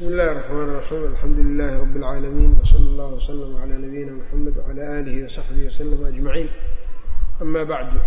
[0.00, 4.83] bsmi اllahi الرحmn الرaxيim alxamdu لilh rb العaalamiin wslى اllah وslm عlى nabiyina mxamed وعlى
[4.97, 6.49] alihi وsaxbihi وslm aجmaciin
[7.41, 7.99] ama bacdu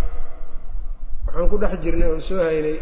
[1.26, 2.76] waxaan ku dhex jirnay oon soo haynay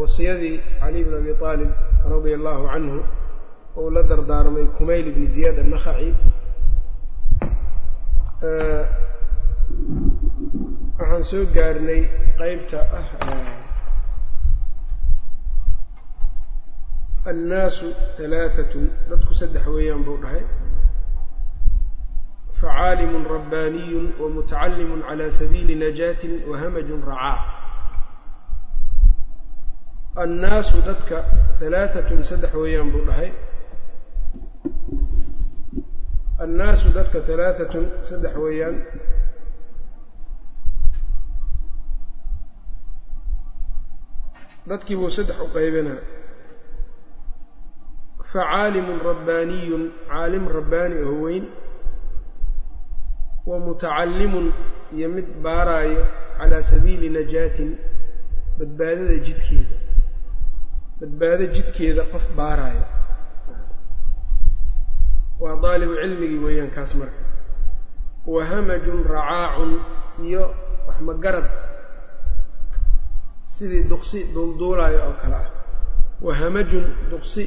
[0.00, 1.70] wasiyadii cali bn abi طaalib
[2.12, 2.98] radia allahu canhu
[3.78, 6.10] ou la dardaarmay kumayl bni ziyaad الnakhaci
[10.98, 12.00] waxaan soo gaarnay
[12.40, 13.06] qeybta ah
[17.30, 17.86] annaasu
[18.18, 20.42] halaaatun dadku saddex weeyaan buu dhahay.
[22.60, 27.36] facaalimun rabbaaniyun wamutacallimun cala sabiili najaatin wahamajun racaa
[30.24, 31.16] annaasu dadka
[31.60, 33.30] halaaatun saddex weeyaan buu dhahay.
[36.46, 38.76] annaasu dadka halaaatun saddex weeyaan.
[44.70, 45.98] dadkii buu saddex u qaybinaa
[48.32, 51.44] facaalimun rabbaaniyun caalim rabbaani oo weyn
[53.48, 54.46] wa mutacallimun
[54.96, 56.02] iyo mid baaraayo
[56.38, 57.70] calaa sabiili najaatin
[58.58, 59.76] badbaadada jidkeeda.
[61.00, 62.84] Badbaado jidkeeda qof baaraayo.
[65.42, 67.22] Waa daalibu cilmigii weeyaan kaas marka.
[68.32, 69.72] Wa hamajun racaacun
[70.26, 70.44] iyo
[70.88, 71.48] wax magarad
[73.54, 75.48] sidii duqsi duulduulaayo oo kale ah.
[76.26, 77.42] Wa hamajun duqsi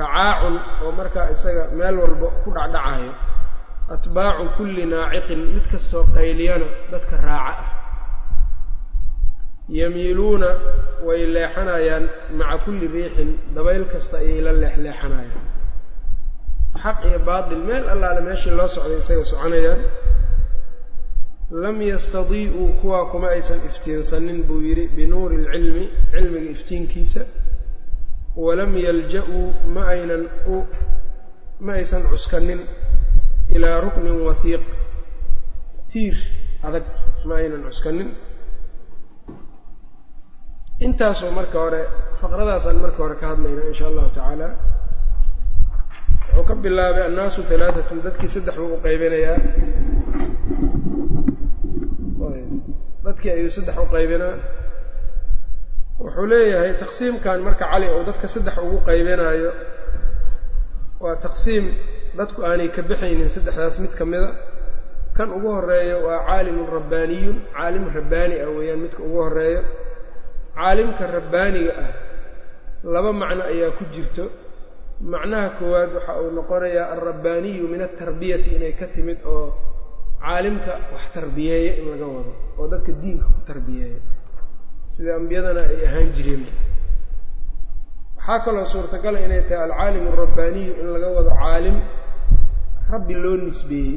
[0.00, 3.12] racaacun oo markaa isaga meel walba ku dhacdhacayo
[3.94, 7.76] atbaacu kulli naaciqin mid kastoo qayliyana dadka raaca ah.
[9.68, 10.46] Yamiiluuna
[11.06, 12.04] way leexanayaan
[12.38, 15.42] maca kulli riixin dabayl kasta ayay la leexleexanayaan.
[16.82, 19.80] Xaq iyo baatil meel allaale meeshii loo socday isaga soconayaan.
[21.50, 27.22] Lam yastadii'uu kuwaa kuma aysan iftiinsanin buu yidhi binuuri alcilmi cilmiga iftiinkiisa
[28.44, 30.56] walam yalja-uu ma aynan u
[31.64, 32.60] ma aysan cuskanin
[33.56, 34.64] ilaa ruknin wahiiq
[35.92, 36.16] tiir
[36.66, 36.84] adag
[37.28, 38.08] ma aynan cuskanin
[40.86, 41.80] intaasoo marka hore
[42.20, 44.48] faqradaasaan marka hore ka hadlayna insha allahu tacaala
[46.36, 49.38] wuxuu ka bilaabay annaasu halaatatun dadkii saddex buu u qaybinayaa.
[53.04, 54.34] Dadkii ayuu saddex u qaybinaa
[56.02, 59.50] wuxuu leeyahay taqsiimkan marka cali uu dadka saddex ugu qaybinaayo
[61.02, 61.64] waa taqsiim
[62.18, 64.30] dadku aanay ka baxaynin saddexdaas mid ka mida
[65.16, 69.60] kan ugu horeeyo waa caalimun rabbaaniyun caalim rabbaani ah weeyaan midka ugu horeeyo
[70.58, 71.90] caalimka rabbaaniga ah
[72.94, 74.24] laba macno ayaa ku jirto.
[75.12, 79.46] Macnaha koowaad waxa uu noqonayaa alrabbaaniyu min altarbiyati inay ka timid oo
[80.24, 84.00] caalimka wax tarbiyeeya in laga wado oo dadka diinka ku tarbiyeeya
[84.96, 86.44] sida ambiyadana ay ahaan jireen.
[88.16, 91.76] Waxaa kaloo suurtagala inay tahay alcaalimu alrabbaaniyu in laga wado caalim
[92.92, 93.96] rabbi loo nisbeeyey.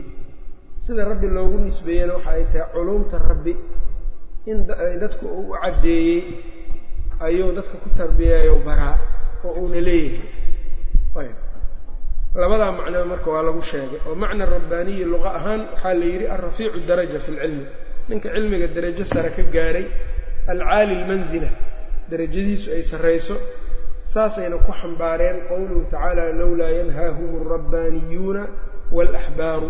[0.86, 3.54] Sida rabbi loogu nisbeeyena waxa ay tahay culuumta rabbi
[4.52, 4.58] in
[5.02, 6.20] dadku uu u caddeeyey
[7.26, 8.96] ayuu dadka ku tarbiyeeyo baraa
[9.46, 11.30] oo uuna leeyahay.
[12.36, 14.00] Labadaa macnaba marka waa lagu sheegay.
[14.08, 17.66] Oo macna rabbaaniyi luqa ahaan waxaa la yidhi alrafiicu daraja fi lcilmi
[18.10, 19.86] ninka cilmiga darajo sare ka gaaray
[20.54, 21.50] alcaali lmanzila
[22.12, 23.36] darajadiisu ay sarrayso
[24.14, 28.44] saasayna ku xambaareen qowluhu tacaala lowlaa yanhaahum alrabbaaniyuuna
[28.98, 29.70] waalaxbaaru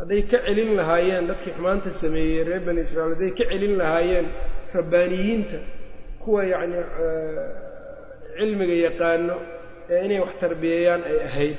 [0.00, 4.26] hadday ka celin lahaayeen dadkii xumaanta sameeyey reer bani israiil hadday ka celin lahaayeen
[4.78, 5.58] rabbaaniyiinta
[6.24, 6.76] kuwa yacni
[8.38, 9.36] cilmiga yaqaano
[9.94, 11.56] ee inay wax tarbiyeeyaan ay ahayd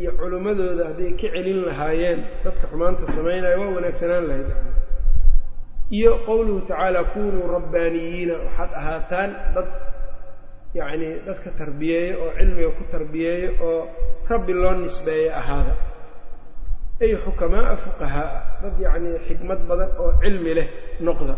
[0.00, 4.48] iyo culimmadooda hadday ka celin lahaayeen dadka xumaanta samaynayo waa wanaagsanaan lahayd
[5.96, 8.34] iyo qowluhu tacaala kunuu rabbaaniyiina.
[8.44, 9.68] Waxaad ahaataan dad
[10.78, 13.80] yacnii dadka tarbiyeeyo oo cilmiga ku tarbiyeeyo oo
[14.30, 15.74] rabbi loo nisbeeya ahaada.
[17.02, 20.68] Ay xukamaa'a fuqahaaa dad yacnii xikmad badan oo cilmi leh
[21.06, 21.34] noqda.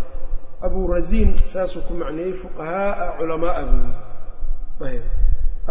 [0.66, 3.92] Abuu rasiin saasuu ku macneeyey fuqahaaa culamaa'a buuyi
[4.92, 5.04] ayb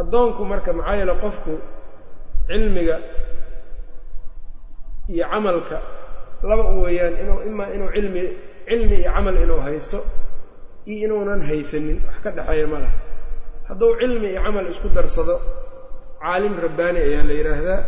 [0.02, 1.54] addoonku marka maxaa yeele qofku
[2.50, 2.98] cilmiga
[5.14, 5.78] iyo camalka
[6.50, 8.24] laba u weeyaan inuu imaa inuu cilmi
[8.68, 10.00] cilmi iyo camal inuu haysto
[10.92, 12.98] iyo inuunan haysanin wax ka dhexeeya ma laha.
[13.70, 15.36] Hadduu cilmi iyo camal isku darsado
[16.22, 17.80] caalim rabbaani ayaa la yidhaahdaa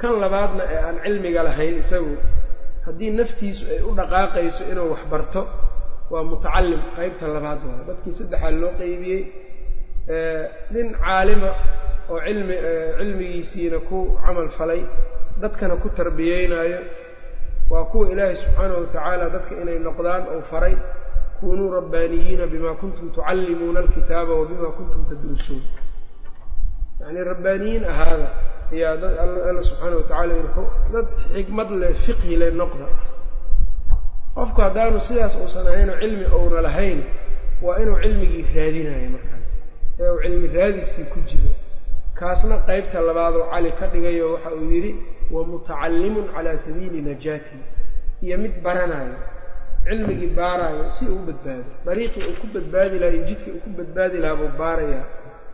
[0.00, 2.14] kan labaadna ee aan cilmiga lahayn isagu
[2.86, 5.42] haddii naftiisu ay u dhaqaaqayso inuu wax barto
[6.12, 9.22] waa mutacallim qaybta labaad waa dadkii saddexaa loo qeybiyey
[10.74, 11.50] nin caalima
[12.12, 12.56] oo cilmi
[12.98, 14.80] cilmigiisiina ku camal falay
[15.42, 16.78] dadkana ku tarbiyeynaayo
[17.70, 20.74] waa kuwa ilaahay subxaanahu watacaala dadka inay noqdaan ou faray
[21.40, 25.62] kunuu rabbaaniyiina bima kuntum tucallimuuna alkitaaba wa bima kuntum tadrusuun.
[27.00, 28.28] Yacni rabbaaniyiin ahaada
[28.72, 29.14] ayaa dad
[29.50, 30.34] alla subxaana watacala
[30.94, 32.86] dad xikmad leh fiqhi leh noqda.
[34.36, 37.00] Qofku haddaanu sidaas uusan ahaynoo cilmi ouna lahayn
[37.64, 39.48] waa inuu cilmigii raadinayo markaas
[40.00, 41.50] ee uu cilmi raadiskii ku jiro.
[42.18, 44.92] Kaasna qeybta labaadoo cali ka dhigayo waxa uu yidhi
[45.34, 47.56] wa mutacallimun calaa sabiili najaati.
[48.24, 49.16] Iyo mid baranayo
[49.84, 51.64] cilmigii baaraayo si uu badbaado.
[51.86, 55.04] Dariiqii uu ku badbaadi lahaa iyo jidkii uu ku badbaadi lahaa buu baarayaa.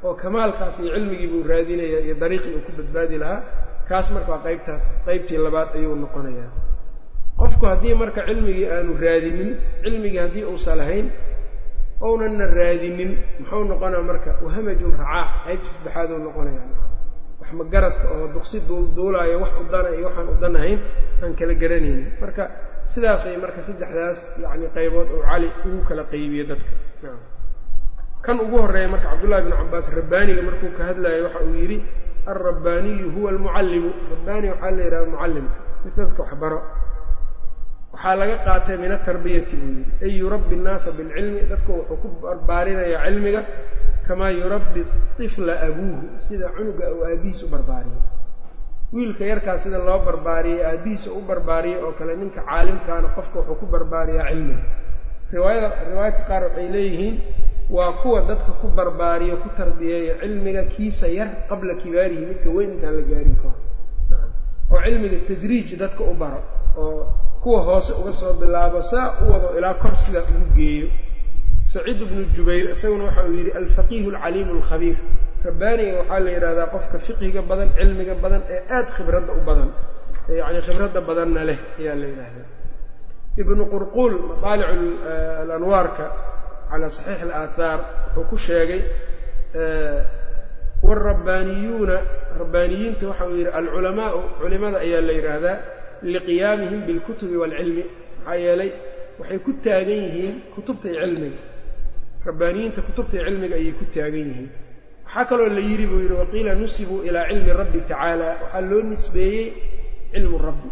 [0.04, 3.40] Oo kamaalkaas iyo cilmigii buu raadinayaa iyo dariiqii uu ku badbaadi lahaa
[3.88, 6.50] kaas marka waa qaybtaas qaybtii labaad ayuu noqonayaa.
[7.40, 9.50] Qofku haddii marka cilmigii aanu raadinin
[9.84, 11.06] cilmigii haddii uusan lahayn
[12.08, 16.62] ounanna raadinin muxuu noqonaa marka wahamajun racaa qaybta saddexaaduu noqonaya
[17.46, 20.80] wax magaradka oo duqsi duulduulaayo wax udana iyo waxaan udan ahayn
[21.22, 22.44] aan kala garanaynin marka
[22.92, 26.70] sidaasay marka saddexdaas yacni qaybood oo cali ugu kala qaybiye dadka.
[28.26, 31.78] Kan ugu horreeya marka cabdullahi bnu cabbaas rabbaaniga markuu ka hadlayo waxa uu yidhi
[32.30, 33.90] alrabbaaniyu huwa almucallimu.
[34.12, 36.58] Rabbaani waxaa la yidhaha mucallimka mid dadka waxbaro
[37.96, 39.92] waxaa laga qaatay min atarbiyati buu yidhi.
[40.04, 43.40] Ay yurabbi nnaasa bilcilmi dadka wuxuu ku barbaarinayaa cilmiga
[44.06, 44.80] kamaa yurabbi
[45.16, 48.02] tifla abuuhu sida cunuga uu aabihiis u barbaariyey
[48.94, 53.66] wiilka yarkaas sida loo barbaariyey aabihiisa u barbaariyey oo kale ninka caalimkaana qofka wuxuu ku
[53.74, 54.62] barbaariyaa cilmiga.
[55.32, 57.16] Riwaayada riwaayadka qaar waxay leeyihiin
[57.76, 62.94] waa kuwa dadka ku barbaariyo ku tarbiyeeya cilmiga kiisa yar qabla kibaarihi midka weyn intaan
[62.98, 63.56] la gaarin karo.
[64.72, 66.40] Oo cilmiga tadriij dadka u baro
[66.82, 67.00] oo
[67.46, 70.88] kuwa hoose uga soo bilaabo saa u wado ilaa kor sidaa ugu geeyo.
[71.72, 74.96] Saciid bnu jubayr isaguna waxa uu yidhi alfaqiihu alcaliimu alkhabiir.
[75.46, 79.70] Rabbaaniga waxaa la yidhahdaa qofka fiqhiga badan cilmiga badan ee aada khibradda u badan
[80.38, 82.46] yacni khibradda badanna leh ayaa la yidhahdaa
[83.42, 84.12] ibnu qurquul
[84.42, 84.98] madaalic
[85.42, 86.04] alanwaarka
[86.70, 87.78] calaa saxiix alaathaar
[88.16, 88.80] wuxuu ku sheegay
[90.86, 91.96] waalrabbaaniyuuna
[92.40, 95.56] rabbaaniyiinta waxa uu yidhi alculamaau culimada ayaa la yidhaahdaa
[96.14, 97.84] liqiyaamihim bilkutubi waalcilmi
[98.24, 98.70] maxaa yeelay
[99.20, 101.40] waxay ku taagan yihiin kutubta iyo cilmiga.
[102.26, 104.48] Rabbaaniyiinta kutubta iyo cilmiga ayay ku taagan yihiin.
[105.06, 108.28] Waxaa kaloo la yidhi buu yidhi waqiila nusibuu ilaa cilmi rabbi tacaala.
[108.42, 109.46] Waxaa loo nisbeeyey
[110.12, 110.68] cilmu rabbi.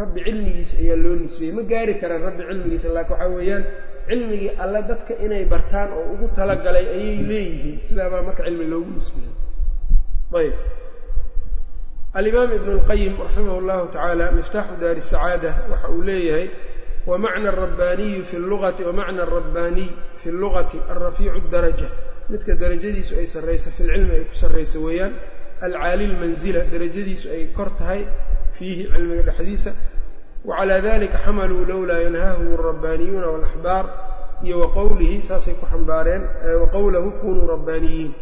[0.00, 1.52] Rabbi cilmigiisa ayaa loo nisbeeyey.
[1.56, 3.64] Ma gaari karaan rabbi cilmigiisa laakiin waxaa weeyaan
[4.08, 7.76] cilmigii alle dadka inay bartaan oo ugu talagalay ayay leeyihiin.
[7.88, 9.34] Sidaabaa marka cilmi loogu nisbeeyey.
[10.38, 10.54] Ayb
[12.18, 16.46] alimaam ibn اlqayim raximah اllahu tacaala miftaaxu daari sacaada waxa uu leeyahay
[17.10, 19.88] wamacna arabbaniyi fi lugati wamacna arabbaniy
[20.22, 21.88] fi lugati alrafiicu daraja
[22.30, 25.12] midka darajadiisu ay sarrayso fi lcilmi ay ku sarrayso weeyaan
[25.66, 28.00] alcaali lmanzila darajadiisu ay kor tahay
[28.58, 29.70] fiihi cilmiga dhexdiisa
[30.48, 33.84] wacalaa dalika xamaluu lowlaa yanhaahum alrabbaaniyuuna walaxbaar
[34.44, 36.22] iyo waqowlihi saasay ku xambaareen
[36.62, 38.12] waqowlahu kunuu rabbaaniyiin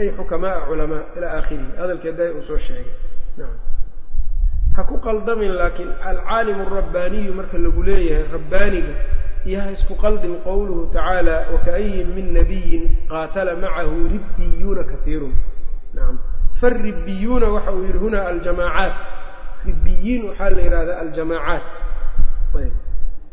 [0.00, 1.70] ay xukamaaa culamaa ilaa aakhirihi.
[1.80, 2.86] Hadalkeeday uu soo sheegay
[4.76, 8.94] ha ku qaldamin laakiin alcaalimu alrabbaaniyu marka lagu leeyahay rabbaaniga
[9.48, 15.34] iyo ha isku qaldin qowluhu tacaala wakaayin min nabiyin qaatala macahu ribbiyuuna kaiirun
[15.94, 16.16] nacam
[16.60, 18.94] faribiyuuna waxa uu yidhi huna aljamaacaat.
[19.66, 21.64] Ribiyiin waxaa la yidhahdaa aljamaacaat.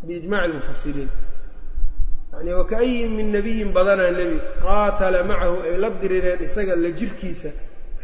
[0.07, 1.09] Biijmaci lmufasiriin
[2.33, 7.49] yani wakaayin min nabiyin badanaa nebi qaatala macahu ay la dirireen isaga la jirkiisa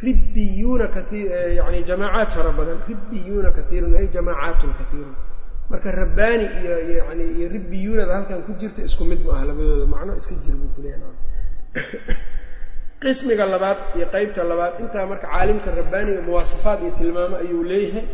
[0.03, 0.89] ribbiyuuna
[1.57, 2.79] yani jamaacaat fara badan.
[2.87, 5.15] Ribbiyuuna kaiirun ay jamaacaatun kaiirun
[5.69, 9.85] marka rabbaani iyo yani iyo ribbiyuunada halkan ku jirta isku mid ma ah labadooda.
[9.87, 11.15] Macno iska jir buu kuleeyahay
[13.01, 18.05] qismiga labaad iyo qeybta labaad intaa marka caalimka rabbaaniga muwaasafaad iyo tilmaamo ayuu leeyahay.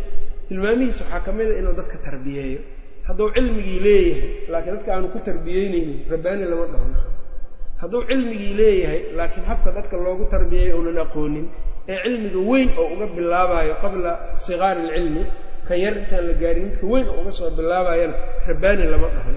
[0.47, 2.61] Tilmaamihiis waxaa ka mid a inuu dadka tarbiyeeyo.
[3.07, 7.17] Hadduu cilmigii leeyahay laakiin dadka aanu ku tarbiyeyneynin rabbaani lama dhahno
[7.81, 11.47] hadduu cilmigii leeyahay laakiin habka dadka loogu tarbiyeeyo uunan aqoonin
[11.91, 14.11] ee cilmiga weyn oo uga bilaabayo qabla
[14.45, 15.23] sigaari ilcilmi
[15.67, 18.15] kan yar intaan la gaarin midka weyn oo uga soo bilaabayana
[18.49, 19.35] rabbaani lama dhahan.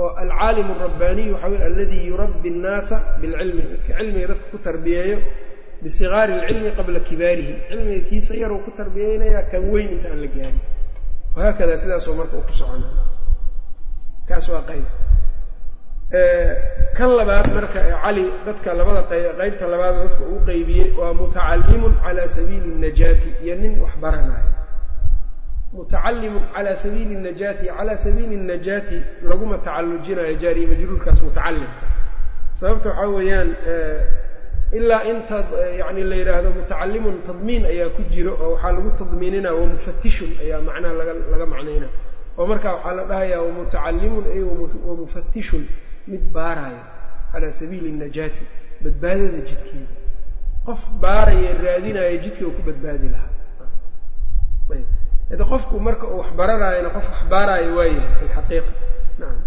[0.00, 3.62] Oo alcaalimu alrabbaaniy waxa wey aladii yurabbi annaasa bilcilmi.
[3.72, 5.18] Midka cilmiga dadka ku tarbiyeeyo
[5.82, 7.54] bisigaari ilcilmi qabla kibaarihi.
[7.68, 10.60] Cilmiga kiisa yaruu ku tarbiyeynayaa kan weyn inta aan la gaarin.
[11.36, 12.86] Wahaakada sidaasoo marka uu ku socona.
[14.28, 14.84] Kaas waa qayb
[16.96, 19.02] kan labaad marka cali dadka labada
[19.40, 24.50] qaybta labaad dadka uu qeybiyey waa mutacallimun calaa sabiili najaati iyo nin wax baranayo
[25.76, 31.86] mutacallimun calaa sabiili najaati calaa sabiili najaati laguma tacallujinayo jaariya majruurkaas mutacallimka.
[32.58, 33.50] Sababta waxaa weeyaan
[34.78, 35.36] ilaa inta
[35.80, 40.94] yani la yidhaahdo mutacallimun tadmiin ayaa ku jiro oo waxaa lagu tadmiinina wamufatishun ayaa macnaha
[40.98, 41.88] laga laga macnayna.
[42.38, 44.42] Oo markaa waxaa la dhahayaa wamutacallimun ay
[44.88, 45.64] wamufatishun
[46.10, 46.82] mid baaraayo
[47.32, 48.44] calaa sabiili najaati
[48.84, 49.94] badbaadada jidkeeda.
[50.66, 53.32] Qof baaraya raadinaya jidka uu ku badbaadi lahaa.
[54.74, 54.88] Ayb.
[55.50, 58.62] Qofku marka uu wax baranaayona qof wax baaraayo waayahay fi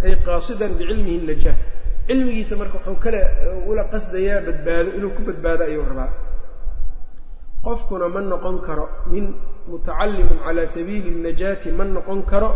[0.05, 1.55] ay qaasidan bicilmihi najah
[2.07, 3.19] cilmigiisa marka wuxuu kale
[3.67, 6.11] ula qasdayaa badbaado inuu ku badbaado ayuu rabaa.
[7.63, 9.25] Qofkuna ma noqon karo nin
[9.67, 12.49] mutacallimun calaa sabiili najaati ma noqon karo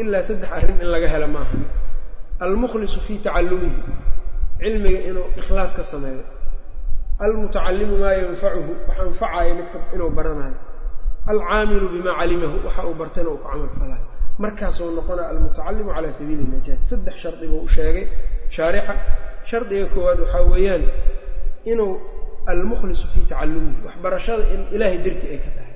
[0.00, 1.56] ilaa saddex arrin in laga helo maaha
[2.44, 3.80] almukhlisu fii tacallumihi
[4.60, 6.24] cilmiga inuu ikhlaas ka sameeyo
[7.24, 10.56] almutacallimu maa yanfacuhu wax anfacayo midka inuu baranayo
[11.32, 14.06] alcaamilu bimaa calimahu waxa uu bartayna uu ku camal falaayo
[14.42, 18.04] markaasuu noqonaya almutacallimu calaa sabiili najaati saddex shardi buu u sheegay
[18.56, 18.94] shaarixa
[19.50, 20.84] shardiga koowaad waxaa weeyaan
[21.72, 21.92] inuu
[22.52, 25.74] almukhlisu fii tacallumihi waxbarashada in ilaahay darti ay ka tahay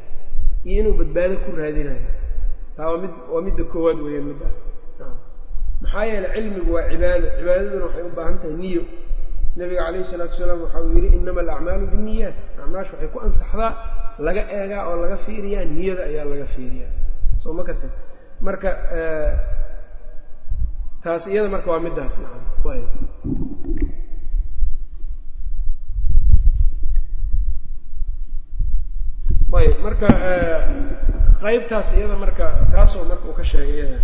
[0.68, 2.06] iyo inuu badbaado ku raadinayo
[2.76, 4.56] taa waa mid waa midda koowaad weeyaan middaas
[5.83, 8.83] maxaa yeeley cilmigu waa cibaado cibaadaduna waxay u baahan tahay niyo.
[9.59, 12.37] Nabiga calayhi isalaatu wasalaam waxa uu yidhi inama alacmaalu binniyaat.
[12.62, 13.71] Acmaashu waxay ku ansaxdaa
[14.26, 16.90] laga eegaa oo laga fiiriyaa niyada ayaa laga fiiriyaa.
[17.42, 17.87] Soo ma kase
[18.47, 18.68] marka
[21.04, 22.42] taas iyada marka waa middaas nacam
[29.61, 30.09] ayb marka
[31.42, 33.99] qaybtaas iyada marka taasoo marka uu ka sheegay iyada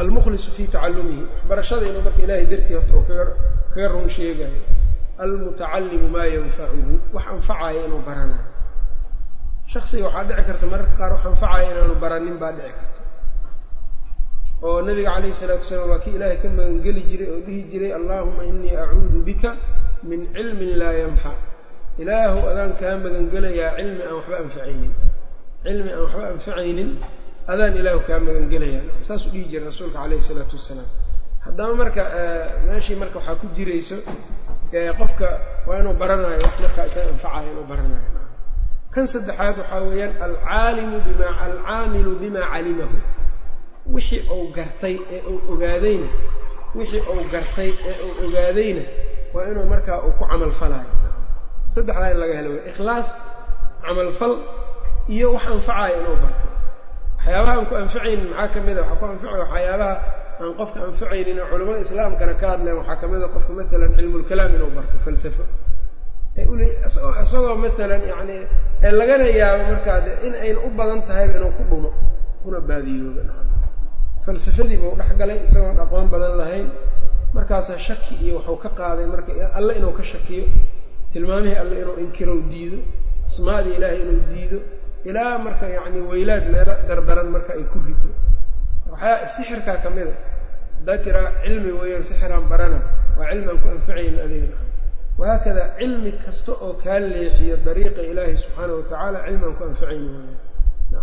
[0.00, 3.24] almukhlisu fii tacalumihi waxbarashada inuu marka ilahay dartii horta uu kaga
[3.74, 4.60] kaga run sheegayo
[5.22, 8.44] almutacallimu maa yanfacuhu wax anfacaya inuu baranayo
[9.72, 13.00] shaksiga waxaa dhici karta mararka qaar wax anfacaya inaanu baranin baa dhici karta
[14.66, 18.42] oo nabiga calayhi salaatu wasalaam waa kii ilaahay ka magangeli jiray oo dhihi jiray allahuma
[18.50, 19.50] inii acuudu bika
[20.08, 21.38] min cilmin laa yanfac
[22.02, 24.92] ilaahu adaan kaa magangelayaa cilmi aan waxba anfacaynin
[25.64, 26.90] cilmi aan waxba anfacaynin
[27.52, 28.82] adaan ilaahu kaa magangelayaa.
[29.06, 30.88] Saasuu dhihi jiray rasuulka calayhi salaatu wasalaam.
[31.44, 32.02] Haddaba marka
[32.68, 33.96] meeshii marka waxaa ku jirayso
[34.98, 35.28] qofka
[35.66, 38.06] waa inuu baranayo wax markaa isaga anfacayo inuu baranayo.
[38.94, 42.96] Kan saddexaad waxaa weeyaan alcaalimu bima alcaamilu bima calimahu.
[43.94, 46.08] Wixii uu gartay ee uu ogaadayna
[46.78, 48.82] wixii uu gartay ee uu ogaadayna
[49.34, 50.90] waa inuu markaa uu ku camal falaayo
[51.74, 53.08] saddexdaa in laga helo wey ikhlaas
[53.84, 54.34] camalfal
[55.14, 56.46] iyo wax anfacaya inuu barto
[57.24, 59.94] waxyaabaha aan ku anfacaynin maxaa ka mid a waxaa ku anfacaya waxyaabaha
[60.42, 62.76] aan qofka anfacaynin oo culamada islaamkana ka hadleen.
[62.80, 65.44] Waxaa ka mid a qofka matalan cilmulkalaam inuu barto falsafo.
[66.36, 68.36] Isagoo matalan yani
[68.86, 71.90] ee lagana yaabo markaa de in ayna u badan tahayba inuu ku dhumo
[72.42, 73.22] kuna baadiyooba
[74.24, 76.68] falsafadiiba u dhex galay isagoon aqoon badan lahayn.
[77.36, 80.44] Markaasa shaki iyo waxuu ka qaaday marka alle inuu ka shakiyo.
[81.12, 82.78] Tilmaamihii alle inuu inkiro diido.
[83.28, 84.58] Asmaadii ilaahay inuu diido
[85.08, 88.10] ilaa marka yacni weylaad meelo dardaran marka ay ku rido
[88.92, 90.14] waxyaa sixirkaa ka mid a.
[90.78, 92.78] Haddaa tiraa cilmi weeyaan sixiraan barana
[93.18, 94.56] waa cilmi aan ku anfacayn adigna
[95.20, 101.02] wahaakada cilmi kasta oo kaa leexiyo dariiqa ilaahi subxaana watacaala cilmi aan ku anfacayn waaya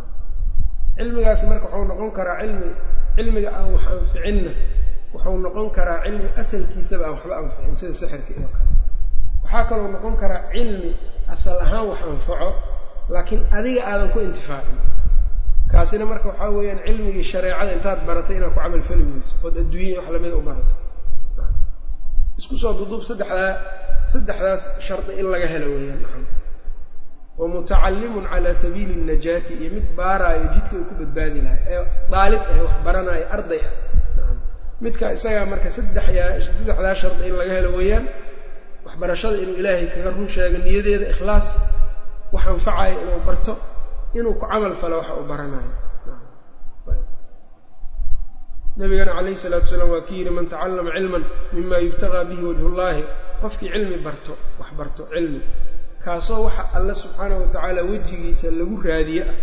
[0.97, 2.69] cilmigaasi marka wuxuu noqon karaa cilmi
[3.15, 4.51] cilmiga aan wax anficinna
[5.13, 8.71] wuxuu noqon karaa cilmi asalkiisaba aan waxba anficin sida sixirka iyo kale.
[9.43, 10.91] Waxaa kaloo noqon karaa cilmi
[11.33, 12.49] asal ahaan wax anfaco
[13.13, 14.77] laakiin adiga aadan ku intifaacin.
[15.71, 19.95] Kaasina marka waxaa weeyaan cilmigii shareecada intaad baratay inaad ku camal fali weyso ood adduunya
[19.99, 20.73] wax lamida u barato.
[22.39, 23.51] Isku soo duduub saddexdaa
[24.13, 26.23] saddexdaas shardi in laga helo weeyaan nacam.
[27.39, 32.41] Wa mutacallimun calaa sabiili najaati iyo mid baaraayo jidka uu ku badbaadi lahay ee daalib
[32.51, 33.73] ah wax baranaayo arday ah
[34.83, 38.05] midka isagaa marka saddexyaa saddexdaa shardi in laga helo weeyaan
[38.85, 41.47] waxbarashada inuu ilaahay kaga run sheego niyadeeda ikhlaas
[42.33, 43.53] wax anfacayo inuu barto
[44.17, 45.71] inuu ku camal falo waxa uu baranayo.
[48.77, 53.03] Nabigana calayhi salaatu wasalaam waa ki yidhi man tacallama cilman mima yubtagaa bihi wajhu llahi
[53.41, 55.41] qofkii cilmi barto wax barto cilmi.
[56.05, 59.33] Kaasoo waxa alle subxaanahu watacaala wejigiisa lagu raadiye ah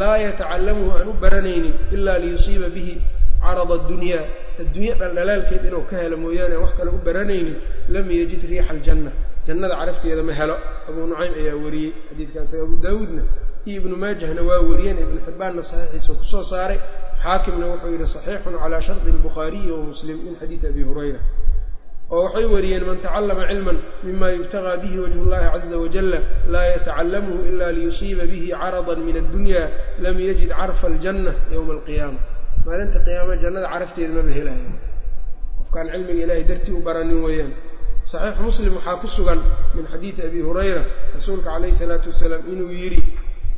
[0.00, 2.94] laa yatacallamuhu aan u baranaynin ilaa liyusiiba bihi
[3.42, 4.22] carada addunyaa
[4.62, 7.56] adduunye dhaldhalaalkeed inuu ka helo mooyaane aan wax kale u baranaynin
[7.94, 9.10] lam yajid riixa aljanna
[9.50, 10.56] jannada carafteeda ma helo.
[10.88, 13.22] Abuu nucaym ayaa wariyey xadiidkaas abu daawuudna.
[13.68, 16.78] Iyo ibnu maajahna waa wariyeen ibnu xibbaanna saxiixiisa ku soo saaray.
[17.22, 20.16] Xaakimna wuxuu yidhi saxiixun calaa shardi albukhaariyi wa muslim.
[20.24, 21.20] Min xadiidi abi hurayra.
[22.14, 26.18] Oo waxay wariyeen man tacallama cilman mima yubtagaa bihi wajhu llahi caza wajalla
[26.52, 29.62] laa yatacallamuhu ila liyusiiba bihi caradan min addunya
[30.04, 32.20] lam yajid carfa aljanna yowma alqiyaama.
[32.66, 34.72] Maalinta qiyaama jannada carafteeda maba helayo
[35.58, 37.52] qofkaan cilmiga ilahay dartii u baranin weeyaan
[38.10, 39.40] saxiixu muslim waxaa ku sugan
[39.76, 40.82] min xadiidi abi hurayra
[41.14, 43.00] rasuulka calayhi salaatu wasalaam inuu yidhi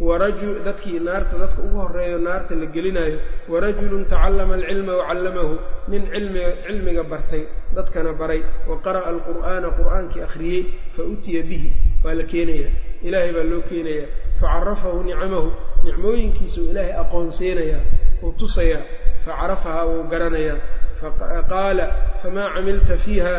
[0.06, 3.18] waraju dadkii naarta dadka ugu horreeyo naarta la gelinayo
[3.52, 5.54] warajulun tacallama alcilma wacallamahu
[5.90, 7.42] nin cilmiga cilmiga bartay
[7.76, 10.62] dadkana baray wa qara'a alqur'aana qur'aankii akhriyey
[10.97, 11.68] fa utiya bihi
[12.04, 12.73] waa la keenayaa
[13.06, 14.09] ilaahay baa loo keenayaa
[14.40, 15.49] facarafahu nicamahu
[15.87, 17.82] nicmooyinkiisuu ilaahay aqoonsiinayaa
[18.25, 18.82] uu tusayaa
[19.25, 20.59] facarafahaa wuu garanayaa
[21.00, 21.87] faqaala
[22.23, 23.35] famaa camilta fiiha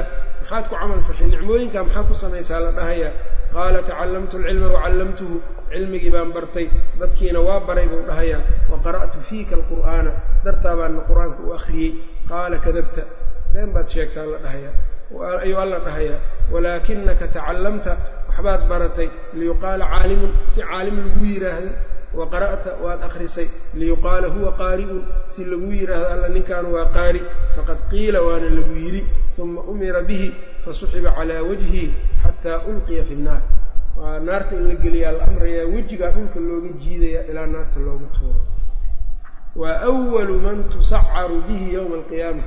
[0.53, 1.27] maxaad ku camal fashay?
[1.33, 2.59] Nicmooyinkaa maxaa ku samaysaa?
[2.65, 3.11] La dhahayaa
[3.53, 5.35] qaala tacallamtu alcilma wacallamtuhu
[5.71, 6.67] cilmigii baan bartay.
[6.99, 8.41] Dadkiina waa baray buu dhahayaa.
[8.71, 10.11] Wa qara'tu fiika alqur'aana.
[10.45, 11.91] Dartaa baana qur'aanka u akhriyey.
[12.29, 13.03] Qaala kadabta.
[13.53, 14.73] Been baad sheegtaa la dhahayaa
[15.45, 16.19] ayuu alla dhahayaa.
[16.53, 17.91] Walaakinaka tacallamta.
[18.29, 19.09] Waxbaad baratay.
[19.39, 20.31] Liyuqaala caalimun.
[20.53, 21.69] Si caalim lagu yidhaahdo
[22.17, 22.71] wa qara'ta.
[22.83, 23.47] Waad akhrisay.
[23.79, 25.01] Liyuqaala huwa qaari'un.
[25.33, 27.21] Si lagu yidhaahdo alla ninkan waa qaari.
[27.55, 29.01] Faqad qiila waana lagu yidhi
[29.41, 30.29] uma umira bihi
[30.65, 31.85] fasuxiba calaa wajhihi
[32.23, 33.41] xataa ulqiya fi nnaar
[33.97, 38.41] waa naarta in la geliyaa la amrayaa wejigaa dhulka looga jiidayaa ilaa naarta looga tuuro.
[39.61, 42.43] Waa awalu man tusacaru bihi yowma alqiyaama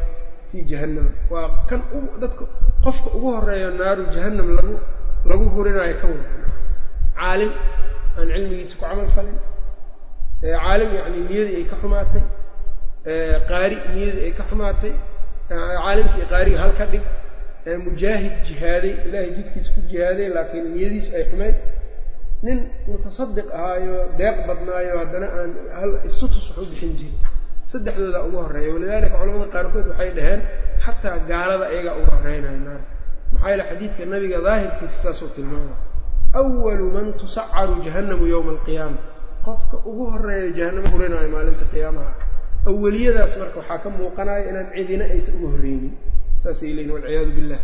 [0.50, 1.80] fii jahannama waa kan
[2.20, 2.44] dadka
[2.84, 4.74] qofka ugu horeeyo naaru jahannam lagu
[5.28, 6.30] lagu hurinaayo kan wada.
[7.16, 7.52] Caalim
[8.18, 9.38] aan cilmigiisa ku camal falin.
[10.42, 12.24] Caalim yacni niyadii ay ka xumaatay.
[13.48, 14.92] Qaari niyadii ay ka xumaatay
[15.48, 17.04] caalimkii qaariga hal ka dhig
[17.86, 21.56] mujaahid jihaaday ilaahay jidkiisa ku jihaaday laakiin niyadiisu ay xumeyd
[22.46, 22.58] nin
[22.90, 27.18] mutasadiq ahaayo deeq badnaayo haddana aan hal istutus wax u bixin jirin.
[27.72, 30.40] Saddexdooda ugu horreeya walidaalika culamada qaarkood waxay dhaheen
[30.84, 32.90] xataa gaalada ayagaa uga horreynayo naarta
[33.32, 35.74] maxaa yaele xadiidka nabiga daahirkiisa saasuu tilmaama
[36.40, 38.98] awalu man tusacaru jahannamu yowma alqiyaama
[39.46, 42.12] qofka ugu horreeya jahannamo hurinaayo maalinta qiyaamaha
[42.70, 45.92] aweliyadaas marka waxaa ka muuqanaya inaan cidina aysan uga horreynin.
[46.42, 47.60] Saasay leeyiin walciyaadu billah.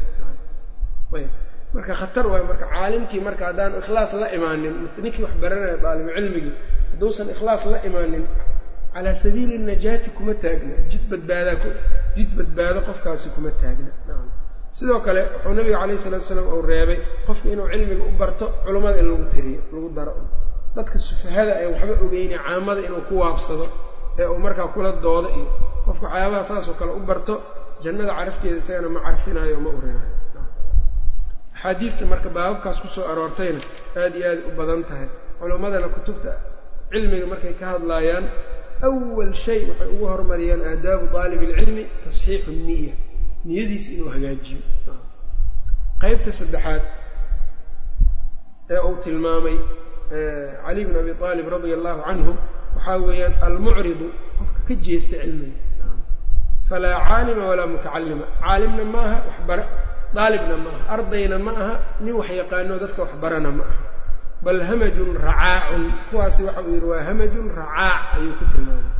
[1.74, 6.54] Marka khatar waayo marka caalimkii marka haddaanu ikhlaas la imaanin ninkii wax baranaya daalibu cilmigii
[6.92, 8.24] hadduusan ikhlaas la imaanin
[8.94, 11.56] calaa sabiili najaati kuma taagna jid badbaadaa
[12.16, 13.90] jid badbaado qofkaasi kuma taagna.
[14.76, 18.98] Sidoo kale wuxuu nabiga calayhi salatu salaam uu reebay qofka inuu cilmiga u barto culummada
[19.02, 20.12] in lagu tiriyo lagu daro.
[20.76, 23.64] Dadka sufahada ee waxba ogeyne caamada inuu ku waabsado
[24.20, 25.46] ee uu markaa kula doodo iyo
[25.86, 27.34] qofka waxyaabaha saasoo kale u barto
[27.84, 30.10] jannada carafteeda isagana ma carfinaayo ma urinayo
[31.56, 33.60] axaadiidta marka baababkaas ku soo aroortayna
[34.00, 35.08] aada iyo aada u badan tahay.
[35.40, 36.32] Culimmadana kutubta
[36.90, 38.24] cilmiga markay ka hadlaayaan
[38.86, 42.94] awal shay waxay ugu horumariyaan aadaabu daalibi ilcilmi tasxiixu niya
[43.46, 44.60] niyadiisa inuu hagaajiyo.
[46.02, 46.82] Qeybta saddexaad
[48.74, 49.56] ee uu tilmaamay
[50.64, 52.32] cali bn abi aalib radia allahu canhu
[52.82, 54.06] waxaa weeyaan almucridu
[54.38, 55.58] qofka ka jeesta cilmiga.
[56.68, 58.24] Falaa caalima walaa mutacallima.
[58.42, 59.64] Caalimna ma aha waxbara
[60.14, 60.82] daalibna ma aha.
[60.94, 63.76] Ardayna ma aha nin wax yaqaano dadka waxbarana ma aha.
[64.44, 65.84] Bal hamajun racaacun.
[66.10, 68.92] Kuwaasi waxa uu yidhi waa hamajun racaac ayuu ku tilmaamay.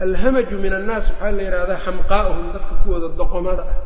[0.00, 3.76] Alhamaju min annaas waxaa la yidhahdaa xamqaa'uhum dadka kuwooda doqomada ah.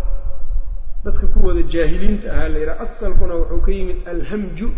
[1.05, 4.69] Dadka kuwooda jaahiliinta ahaa la yidhaha asalkuna wuxuu ka yimid alhamju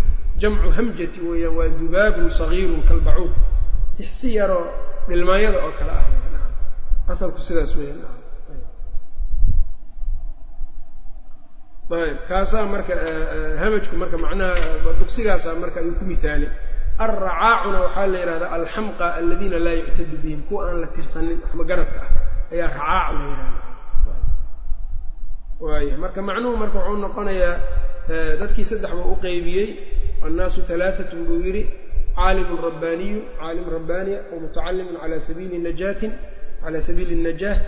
[0.41, 3.31] jamcu hamjati weeyaan waa dubaabun sagiirun kalbacuud
[3.97, 4.65] tixsi yaroo
[5.09, 6.05] dhilmaanyada oo kale ah.
[7.13, 8.03] Asalku sidaas weeyaan.
[11.91, 12.95] Ayb kaasaa marka
[13.63, 14.55] hamajku marka macnaha
[15.01, 16.51] duqsigaasaa marka ayuu ku mihaalay
[17.05, 20.41] alracaacuna waxaa la yidhahdaa alxamqa aladiina laa yuctadu bihim.
[20.51, 22.11] Kuwa aan la tirsanin waxmagaradka ah
[22.53, 23.15] ayaa racaac
[25.61, 27.55] la yidhahda marka macnuhu marka wuxuu noqonayaa
[28.41, 29.69] dadkii saddex buu u qeybiyey
[30.27, 31.63] annaasu halaatatun buu yidhi
[32.17, 36.13] caalimun rabbaaniyun caalim rabbaaniya wa mutacallimun calaa sabiili najaatin
[36.63, 37.59] calaa sabiili najaah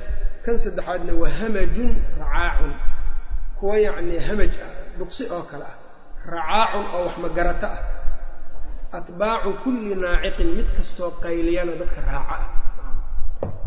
[0.45, 2.73] kan saddexaadna waa hamajun racaacun
[3.61, 5.77] kuwa yacnii hamaj ah duqsi oo kale ah
[6.33, 7.81] racaacun oo wax magarato ah
[8.99, 12.47] atbaacu kulli naaciqin mid kastoo qayliyana dadka raaca ah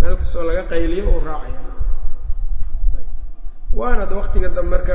[0.01, 1.59] meel kastoo laga qayliyo uu raacaya
[3.79, 4.93] waana da waktiga dambe marka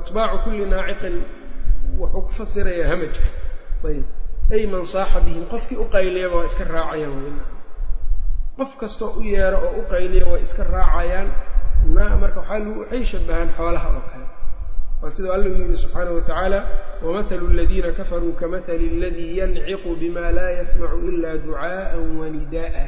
[0.00, 1.16] atbaacu kulli naaciqin
[2.00, 3.26] wuxuu ku fasirayaa hamajka
[3.88, 4.04] ayb
[4.54, 5.44] ay man saaxa bihim.
[5.52, 7.44] Qofkii u qayliyaba waa iska raacayaan weyna
[8.58, 11.28] qof kastoo u yeero oo u qayliya way iska raacayaan.
[11.94, 14.26] Na marka waxaa lagu waxay shabahaan xoolaha oo kale.
[15.02, 16.58] Waa sidau alla u yidhi subxaanahu watacaala
[17.04, 22.86] wamahalu aladiina kafaruu kamahali aladii yanciqu bima laa yasmacu ila ducaa'an wanida'a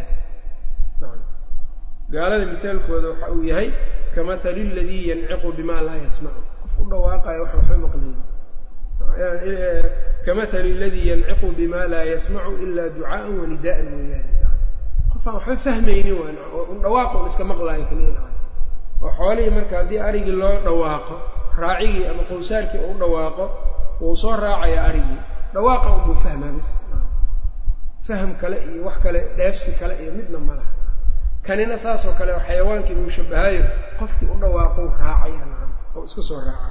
[2.13, 3.69] gaalada mithaalkooda waxa uu yahay
[4.15, 8.17] kamahali aladii yanciqu bima laa yasmacu qof u dhawaaqayo waxa waxba maqlayn
[10.25, 14.33] kamahali aladii yanciqu bima laa yasmacu ila ducaa'an wanida'an mooyaane
[15.13, 18.23] qofaan waxba fahmaynin waan oo un dhawaaqo un iska maqlaayo kaliya
[19.05, 21.15] oo xoolihii marka haddii arigii loo dhawaaqo
[21.63, 23.45] raacigii ama qowsaarkii u dhawaaqo
[24.03, 25.21] wuu soo raacaya arigii
[25.55, 26.69] dhawaaqa unbuu fahmaa bis
[28.07, 30.71] faham kale iyo wax kale dheefsi kale iyo midna ma laha
[31.47, 33.65] kanina saasoo kale xayawaankii buu shabahayo
[33.99, 35.47] qofkii u dhawaaqou raacaya
[35.97, 36.71] oo iska soo raaca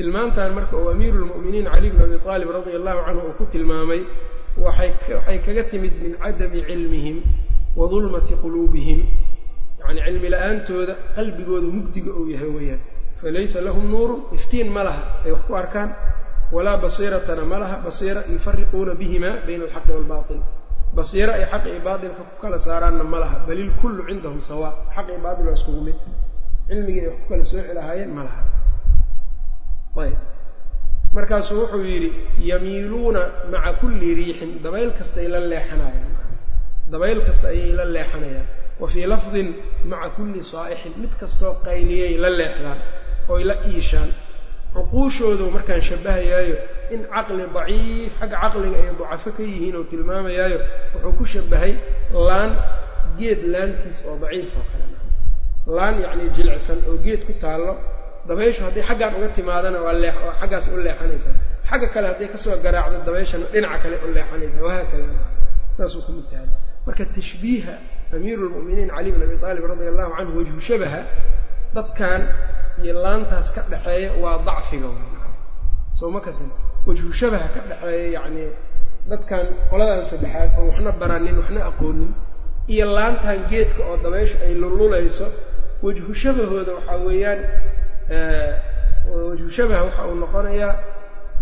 [0.00, 4.00] tilmaamtan marka uu amiiru lmu'miniin cali bn abi aalib radia allahu canhu uu ku tilmaamay
[4.64, 7.16] waxay waxay kaga timid min cadami cilmihim
[7.78, 9.00] wa dulmati quluubihim.
[9.80, 12.80] Yacni cilmi la'aantooda qalbigooda mugdiga uu yahay weeyaan.
[13.20, 15.90] Falaysa lahum nuurun iftiin ma laha ay wax ku arkaan.
[16.54, 20.40] Walaa basiiratana ma laha basiira yufariquuna bihima bayna alxaqi waalbail
[20.98, 25.06] basiiro ay xaq iyo baatilka ku kala saaraanna ma laha bal ilkullu cindahum sawaa xaq
[25.12, 25.98] iyo baatil waa iskugu mid.
[26.68, 28.40] Cilmigii ay wax ku kala sooci lahaayeen ma laha
[30.04, 30.18] ayb.
[31.16, 32.10] Markaasuu wuxuu yidhi
[32.50, 34.50] yamiiluuna maca kulli riixin.
[34.64, 36.10] Dabayl kastay la leexanayaan.
[36.92, 38.46] Dabayl kasta ayay la leexanayaan.
[38.80, 39.48] Wa fii lafdin
[39.90, 40.92] maca kulli saa'ixin.
[41.02, 42.78] Mid kastoo qayliyay la leexdaan
[43.32, 44.10] oy la iishaan.
[44.74, 46.56] Cuquushoodu markaan shabbahayaayo
[46.94, 50.58] in caqli daciif xagga caqliga ay dacafo ka yihiin oo tilmaamayaayo
[50.94, 51.72] wuxuu ku shabahay
[52.28, 52.50] laan
[53.18, 54.86] geed laantiis oo daciif oo kale.
[55.76, 57.72] Laan yacni jilicsan oo geed ku taallo
[58.28, 61.34] dabayshu hadday xaggaan uga timaadana waa lee xaggaas u leexanaysaa.
[61.70, 64.62] Xagga kale hadday ka soo garaacdo dabayshana dhinaca kale u leexanaysaa.
[64.66, 65.04] Wahaakada
[65.76, 66.48] saasuu ku mid tahay
[66.86, 67.74] marka tashbiiha
[68.16, 71.00] amiiru lmu'miniin cali bn abi aalib radia allahu canhu wajhu shabaha
[71.76, 72.20] dadkan
[72.82, 74.88] iyo laantaas ka dhexeeya waa dacfiga
[75.98, 76.48] soo ma kasin?
[76.86, 78.44] Wajhu shabaha ka dhexeeya yacni
[79.10, 82.10] dadkan qoladan saddexaad oo waxna baranin waxna aqoonin
[82.74, 85.26] iyo laantan geedka oo dabayshu ay lululayso
[85.84, 87.38] wajhu shabahooda waxaa weeyaan
[88.10, 89.48] wajhu
[89.86, 90.74] waxa uu noqonayaa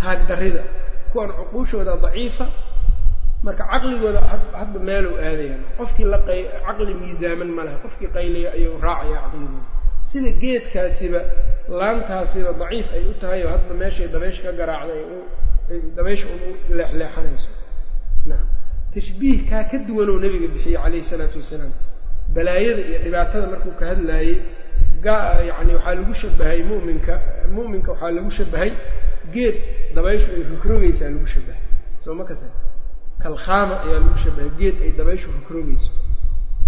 [0.01, 0.63] taagdarrida
[1.13, 2.47] kuwan cuquushooda daciifa
[3.43, 4.21] marka caqligooda
[4.61, 5.63] hadda meeluu aadayaan.
[5.79, 7.79] Qofkii la qay caqli miisaaman ma laha.
[7.85, 9.63] Qofkii qayliya ayuu raacaya caqligooda.
[10.11, 11.21] Sida geedkaasiba
[11.81, 15.03] laantaasiba daciif ay u tahay oo hadda meeshay dabaysha ka garaacday
[15.71, 17.49] ay dabaysha u leexleexanayso.
[18.29, 18.49] Nacam
[18.95, 21.73] tashbiih kaa ka duwanoo nebiga bixiyey calayhi isalaatu wasalaam.
[22.35, 24.37] Balaayada iyo dhibaatada markuu ka hadlaayey
[25.05, 27.15] yani waxaa lagu shabahay muminka
[27.55, 28.71] mu'minka waxaa lagu shabahay
[29.35, 29.57] geed
[29.97, 31.63] dabayshu ay rugrogaysaa lagu shabahay
[32.05, 32.47] soo ma kasa
[33.23, 35.91] kalkhaama ayaa lagu shabahay geed ay dabayshu rugrogayso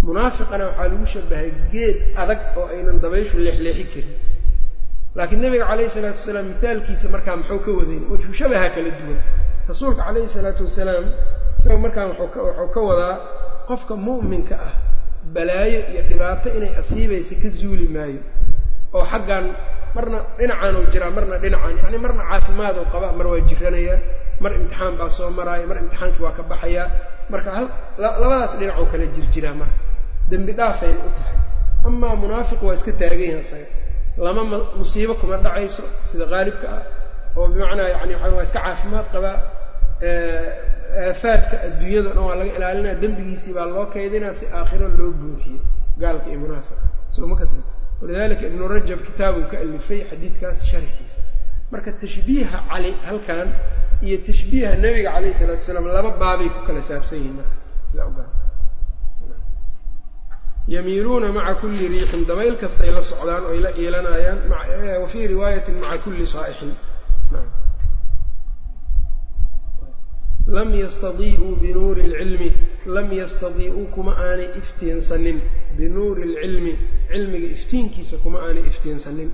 [0.05, 4.15] munaafiqana waxaa lagu shabahay geed adag oo aynan dabayshu leexleexi karin.
[5.17, 9.19] Laakiin nabiga calayhi salaatu wasalaam mitaalkiisa markaa muxuu ka wadayn wajhu shabaha kala duwan.
[9.69, 11.05] Rasuulka calayhi salaatu wasalaam
[11.59, 13.15] isaga markaan wuxuu ka wadaa
[13.69, 14.73] qofka mu'minka ah
[15.35, 18.21] balaayo iyo dhibaato inay asiibaysa ka zuuli maayo
[18.95, 19.45] oo xaggan
[19.95, 23.97] marna dhinacaan oo jiraa marna dhinacaan yacni marna caafimaad oo qabaa mar waa jiranayaa
[24.43, 26.87] mar imtixaan baa soo maraaya mar imtixaankii waa ka baxayaa
[27.31, 27.65] marka hal
[28.03, 29.79] labadaas dhinac oo kale jirjiraa marka.
[30.29, 31.35] Dembi dhaafayna u tahay.
[31.87, 33.67] Amaa munaafiq waa iska taagan isaga.
[34.25, 36.83] Lama ma musiibo kuma dhacayso sida qaalibka ah
[37.37, 39.37] oo bimacnaa yani waxa waa iska caafimaad qabaa
[41.05, 45.59] aafaadka adduunyada dhan waa laga ilaalinaya dembigiisii baa loo kaydinaa si aakhiro loo buuxiyo
[46.01, 47.51] gaalka iyo munaafiqa soo ma kas
[48.01, 51.21] walidalika ibnu rajab kitaabuu ka alifay xadiidkaas sharxiisa.
[51.71, 53.47] Marka tashbiiha cali halkan
[54.05, 57.55] iyo tashbiiha nabiga calayhi salatu salaam laba baabay ku kala saabsan yihiin marka.
[57.89, 58.29] Sidaa ogaa
[60.73, 64.39] yamiiluuna maca kulli riixin dabayl kastay la socdaan oy la iilanayaan
[65.03, 66.71] wa fii riwaayatin maca kulli saa'ixin
[70.47, 72.49] lam yastadii'uu binuuri lcilmi
[72.95, 75.37] lam yastadii'uu kuma aanay iftiinsanin.
[75.77, 76.73] Binuuri lcilmi
[77.11, 79.29] cilmiga iftiinkiisa kuma aanay iftiinsanin.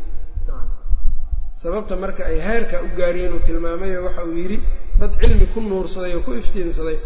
[1.61, 4.57] Sababta marka ay heerkaa u gaariyeen uu tilmaamayo waxa uu yidhi
[4.99, 6.97] dad cilmi ku nuursaday oo ku iftiinsaday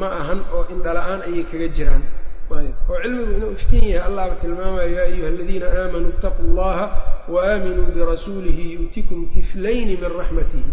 [0.00, 2.02] ma ahan oo indhala-aan ayay kaga jiraan.
[2.50, 6.86] Oo cilmigu inuu iftiin yahay allahba tilmaamayo yaa ayuha aladiina aamanuu itaquu allaha
[7.32, 10.70] wa aaminuu birasuulihi yu'tikum kiflayni min raxmatihi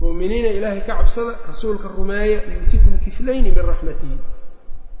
[0.00, 4.18] mu'miniina ilaahay ka cabsada rasuulka rumeeya yu'tikum kiflayni min raxmatihi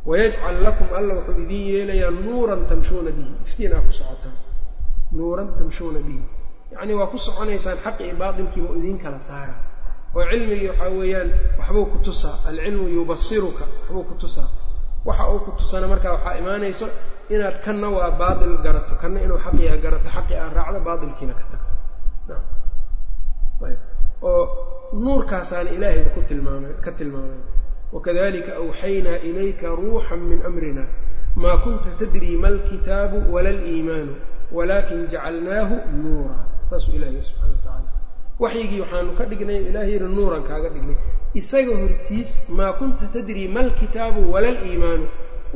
[0.08, 3.32] wayajcal lakum alla wuxuu idiin yeelayaa nuuran tamshuuna bihi.
[3.46, 4.36] Iftiin ku socotaan.
[5.12, 6.22] Nuuran tamshuuna bihi.
[6.72, 9.54] Yacni waa ku soconaysaan xaqi iyo idiin kala saara
[10.16, 12.36] oo cilmigii waxaa weeyaan waxbuu ku tusaa.
[12.48, 14.48] Alcilmu yubasiruka waxbuu ku tusaa.
[15.06, 16.86] Waxa uu ku tusana markaa waxaa imaanayso
[17.34, 18.94] inaad kanna waa baatil garato.
[19.02, 21.72] Kanna inuu xaq yaha garato xaqi aad raacdo baatilkiina ka tagto
[24.22, 24.42] oo
[24.92, 27.40] nuurkaasaana ilaahayba ku tilmaamay ka tilmaamay.
[27.92, 30.84] Wakadalika awxaynaa ilayka ruuxan min amrina
[31.36, 34.14] maa kunta tadrii ma alkitaabu wala aliimaanu
[34.52, 36.38] walakin jacalnaahu nuura.
[36.70, 37.88] Saasuu ilahay subxana wa tacaala.
[38.42, 40.96] Waxyigii waxaanu ka dhignay ilaahayna nuuran kaaga dhignay.
[41.40, 45.06] Isaga hortiis maa kunta tadrii ma alkitaabu wala aliimaanu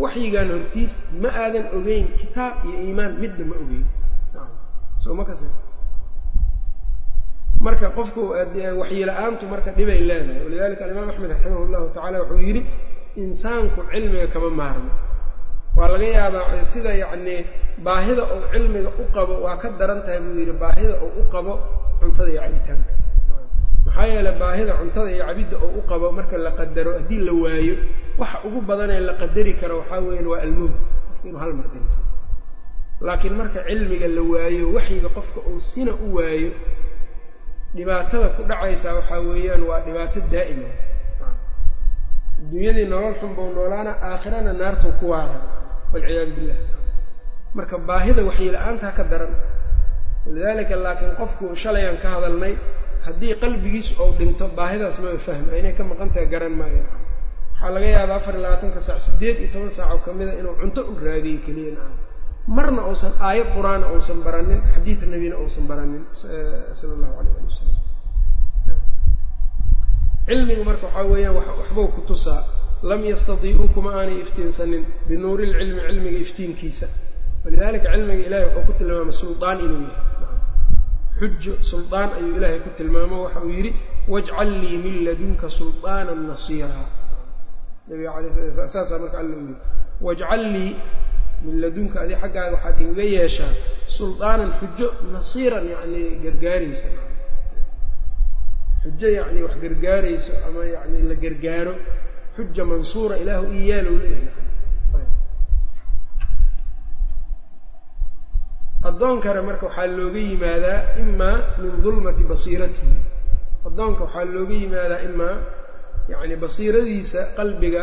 [0.03, 3.85] waxyigaan hortiis ma aadan ogeyn kitaab iyo iimaan midna ma ogeyn
[7.67, 8.21] marka qofku
[8.81, 10.41] waxyila-aantu marka dhibay leedahay.
[10.45, 12.63] Walidalika alimaam axmed raximah llahu tacala wuxuu yidhi
[13.23, 14.91] insaanku cilmiga kama maarmo.
[15.77, 17.41] Waa laga yaabaa sida yacnii
[17.87, 21.53] baahida uu cilmiga u qabo waa ka daran tahay buu yidhi baahida uu u qabo
[22.01, 22.93] cuntada iyo cabitaanka.
[23.87, 27.75] Maxaa yeeley baahida cuntada iyo cabidda uu u qabo marka la qadaro haddii la waayo
[28.21, 30.75] waxa ugu badanee la qadari karo waxaa weeyaan waa almowt
[31.09, 31.97] qofka inuu hal mar dhinto.
[33.07, 36.51] Laakiin marka cilmiga la waayo waxyiga qofka uu sina u waayo
[37.77, 40.69] dhibaatada ku dhacaysaa waxaa weeyaan waa dhibaato daa'ima
[42.41, 45.39] adduunyadii nolol xun buu noolaana aakhirana naartuu ku waara
[45.93, 46.59] walciyaadu billah.
[47.57, 49.33] Marka baahida waxyila-aanta ha ka daran.
[50.27, 52.55] Walidaalika laakiin qofku shalayaan ka hadalnay
[53.07, 56.85] haddii qalbigiisu ou dhinto baahidaas maba fahma inay ka maqan tahay garan maayo.
[57.53, 60.81] Waxaa laga yaabaa afar iyo labaatanka saac siddeed iyo toban saac oo kamida inuu cunto
[60.91, 61.93] u raadiyey keliya naam
[62.47, 67.77] marna uusan aayad qur'aana uusan baranin xadiid nebina uusan baranin sala allahu alayh ali wasalam
[70.27, 72.43] cilmigu marka waxaa weeyaan waxbuu ku tusaa
[72.91, 76.87] lam yastadiicuu kuma aanay iftiinsanin binuuri lcilmi cilmiga iftiinkiisa.
[77.45, 79.99] Walidalika cilmiga ilahay wuxuu ku tilmaamay suldaan inuu yahay.
[81.19, 83.71] Xujo suldaan ayuu ilaahay ku tilmaamo waxa uu yidhi
[84.13, 86.83] wajcal lii min ladunka sulطaana nasiira
[87.89, 88.31] nabiga alay
[88.75, 89.57] saasaa marka alla u yidhi
[90.07, 90.71] wajcal lii
[91.45, 93.53] min ladunka adi xaggaaga waxaad igaga yeeshaa
[93.97, 96.89] suldaanan xujo nasiiran yani gargaaraysa.
[98.83, 101.75] Xujo yani wax gargaarayso ama yani la gargaaro.
[102.37, 103.67] Xuja mansuura ilaahu ii
[104.03, 105.07] leeyahay.
[108.89, 112.97] Addoonkana marka waxaa looga yimaadaa imaa min dulmati basiiratihi.
[113.67, 115.37] Addoonka waxaa looga yimaadaa imaa
[116.13, 117.83] yani basiiradiisa qalbiga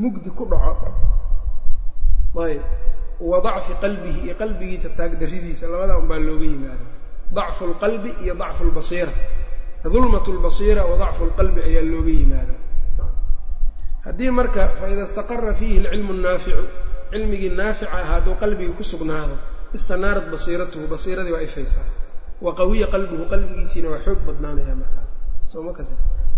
[0.00, 0.88] mugdi ku dhaco
[2.46, 2.62] ayb
[3.30, 6.84] wa dacfi qalbihi iyo qalbigiisa taagdaridiisa labada un baa looga yimaada
[7.36, 9.12] dacfu lqalbi iyo dacfu lbasiira
[9.94, 12.54] dulmat lbasiira wa dacfu lqalbi ayaa looga yimaada
[14.04, 16.64] haddii marka faida istaqara fiihi alcilmu naaficu
[17.12, 19.34] cilmigii naafica ah hadduu qalbigii ku sugnaado
[19.76, 21.86] istanaarat basiiratuhu basiiradii waa ifaysaa.
[22.44, 25.10] Wa qawiya qalbuhu qalbigiisiina waa xoog badnaanaya markaas.
[25.52, 25.88] Sooma kas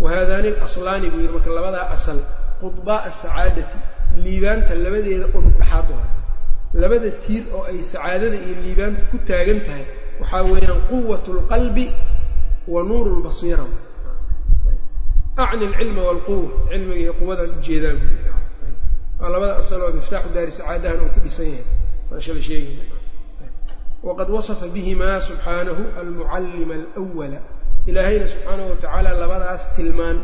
[0.02, 2.18] wahadaani alaslaani buu yidhi marka labadaa asal
[2.60, 3.78] qudbaa asacaadati
[4.24, 6.08] liibaanta labadeeda udub dhexaad u ah
[6.82, 9.84] labada tiir oo ay sacaadada iyo liibaanta ku taagan tahay
[10.20, 11.84] waxaa weeyaan quwat lqalbi
[12.72, 13.64] wa nuuru lbasiira
[15.44, 17.98] acni alcilma waalquwa cilmiga iyo quwadaan ujeedaan
[19.20, 21.64] waa labada asal oo miftaaxu daari sacaadahan uu ku dhisan yahay.
[22.10, 22.84] Saan shala sheegayna
[24.06, 27.38] waqad wasafa bihimaa subxaanahu almucallima alwala
[27.90, 30.16] ilaahayna subxaanahu watacaala labadaas tilmaan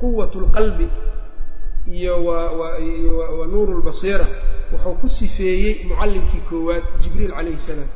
[0.00, 0.86] quwat lqalbi
[1.98, 4.26] iyo wa nuuru lbasiira
[4.72, 7.88] wuxuu ku sifeeyey mucallimkii koowaad jibriil calayhi salaam.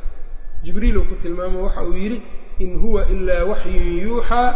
[0.63, 2.19] Jibriil uu ku tilmaamo waxa uu yidhi
[2.63, 4.47] in huwa ilaa waxyun yuuxaa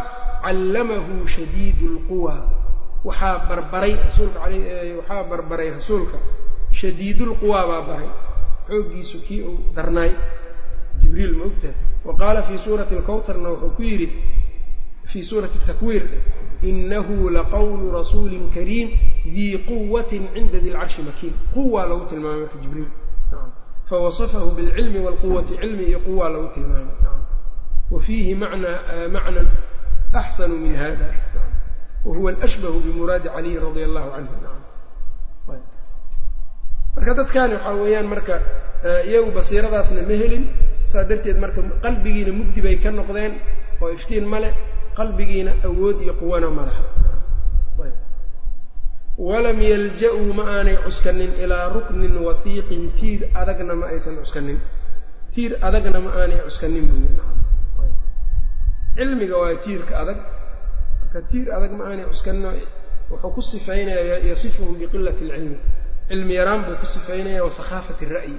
[0.44, 2.34] callamahu shadiidu lquwa
[3.08, 4.40] waxaa barbaray rasuulka
[5.00, 6.18] waxaa barbaray rasuulka.
[6.80, 8.10] Shadiidulquwa baa baray.
[8.68, 10.12] Xooggiisu kii uu darnaay
[11.02, 11.76] jibriil ma ogtahay
[12.06, 14.08] wa qaala fii suurati alkawtarna wuxuu ku yidhi
[15.12, 16.04] fii suurati takwiir
[16.70, 18.90] inahu laqawlu rasuulin kariim
[19.36, 22.90] dii quwatin cinda di lcarshi makiin quwa lagu tilmaamay marka jibriil
[23.90, 26.96] fawasafahu bilcilmi waalquwati cilmi iyo quwa lagu tilmaamay
[27.92, 29.48] wa fiihi macnan
[30.22, 31.10] axsanu min hada
[32.06, 34.34] wa huwa alashbahu bimuraadi caliyin radia allahu canhu
[36.96, 38.36] marka dadkani waxaa weeyaan marka
[39.10, 40.44] iyagu basiiradaasna ma helin
[40.92, 43.34] saa darteed marka qalbigiina mugdi bay ka noqdeen
[43.82, 44.50] oo iftiin male
[44.98, 46.84] qalbigiina awood iyo quwana ma laha
[49.30, 54.60] walam yalja-uu ma aanay cuskanin ilaa ruknin watiiqin tiir adagna ma aysan cuskanin.
[55.34, 56.86] Tiir adagna ma aanay cuskanin
[58.96, 60.20] cilmiga waa tiirka adag.
[61.02, 62.44] Marka tiir adag ma aanay cuskanin
[63.12, 65.58] wuxuu ku sifaynayaa yasifuhum biqilati alcilmi
[66.08, 68.38] cilmi yaraan buu ku sifaynayaa wa sakhaafati ra'yi.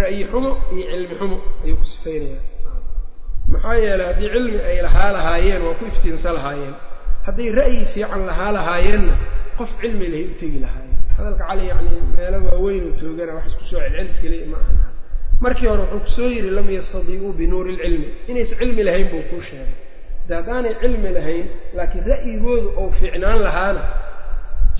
[0.00, 2.42] Ra'yi xumo iyo cilmi xumo ayuu ku sifaynayaa
[3.52, 6.74] maxaa yeelay haddii cilmi ay lahaa lahaayeen waa ku iftiinsa lahaayeen.
[7.26, 9.14] Hadday ra'yi fiican lahaa lahaayeenna
[9.58, 10.96] qof cilmi lahay u tegi lahaayeen.
[11.16, 14.86] Hadalka cali yacni meelo waaweyn uu toogana wax isku soo celcelis keliya ma aha.
[15.44, 18.08] Markii hore wuxuu ku soo yidhi lam yastadiicuu binuuri ilcilmi.
[18.30, 19.74] Inaysan cilmi lahayn buu kuu sheegay.
[20.28, 23.82] De haddaanay cilmi lahayn laakiin ra'yigoodu ou fiicnaan lahaana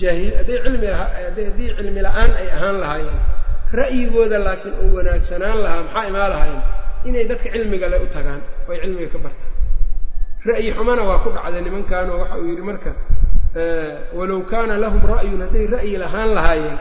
[0.01, 3.19] jaahil hadday cilmi haddii cilmi la'aan ay ahaan lahaayeen
[3.79, 6.59] ra'yigooda laakiin uu wanaagsanaan lahaa maxaa imaan lahayn
[7.07, 9.51] inay dadka cilmiga le u tagaan oo ay cilmiga ka bartaan.
[10.49, 12.91] Ra'yi xumana waa ku dhacday nimankaanoo waxa uu yidhi marka
[14.17, 16.77] walow kaana lahum ra'yun hadday ra'yi lahaan lahaayeen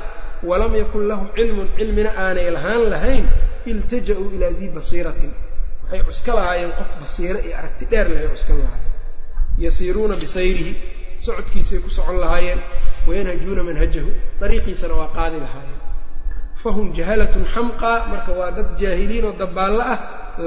[0.51, 3.25] walam yakun lahum cilmun cilmina aanay lahaan lahayn
[3.71, 5.33] iltaja'uu ilaa dii basiiratin.
[5.85, 8.93] Waxay cuska lahaayeen qof basiiro iyo aragti dheer lehay cuskan lahaayeen.
[9.65, 10.73] Yasiiruuna bisayrihi
[11.27, 12.61] socodkiisay ku socon lahaayeen
[13.09, 15.81] wayanhajuuna manhajahu dariiqiisana waa qaadi lahaayeen
[16.63, 19.99] fahum jahalatun xamqaa marka waa dad jaahiliin oo dabaallo ah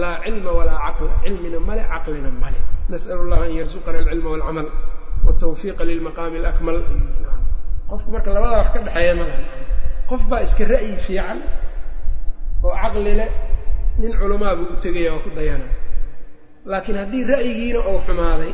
[0.01, 2.59] laa cilma walaa caqla cilmina male caqlina male
[2.91, 4.67] nas'alu llaha an yarzuqana alcilma walcamal
[5.25, 6.77] waltawfiiqa lilmaqaami alakmal
[7.89, 9.41] qofku marka labadaa wax ka dhexeeya malaha
[10.09, 11.37] qof baa iska ra'yi fiican
[12.65, 13.29] oo caqli leh
[14.01, 15.67] nin culamaa buu u tegaya oo ku dayana
[16.71, 18.51] laakiin haddii ra'yigiina uu xumaaday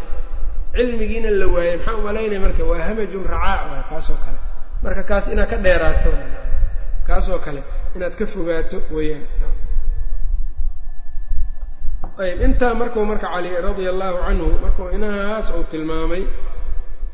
[0.78, 4.40] cilmigiina la waayey maxaa u malaynaya marka waa hamajun racaac kaasoo kale
[4.84, 6.12] marka kaas inaad ka dheeraato
[7.08, 7.62] kaasoo kale
[7.96, 9.26] inaad ka fogaato weeyaan.
[12.24, 16.24] Ayb intaa markuu marka cali radia allahu canhu markuu inahaas uu tilmaamay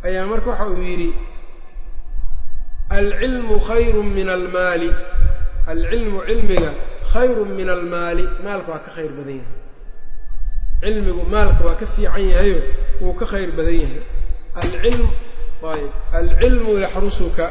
[0.08, 1.10] ayaa marka waxa uu yidhi
[2.98, 4.90] alcilmu khayru min almaali.
[5.72, 6.72] Alcilmu cilmiga
[7.14, 9.56] khayru min almaali maalka waa ka khayr badan yahay.
[10.84, 12.60] Cilmigu maalka waa ka fiican yahayo
[13.02, 14.02] wuu ka khayr badan yahay.
[14.62, 15.04] Alcilm
[15.74, 17.46] ayb alcilmu yaxrusuka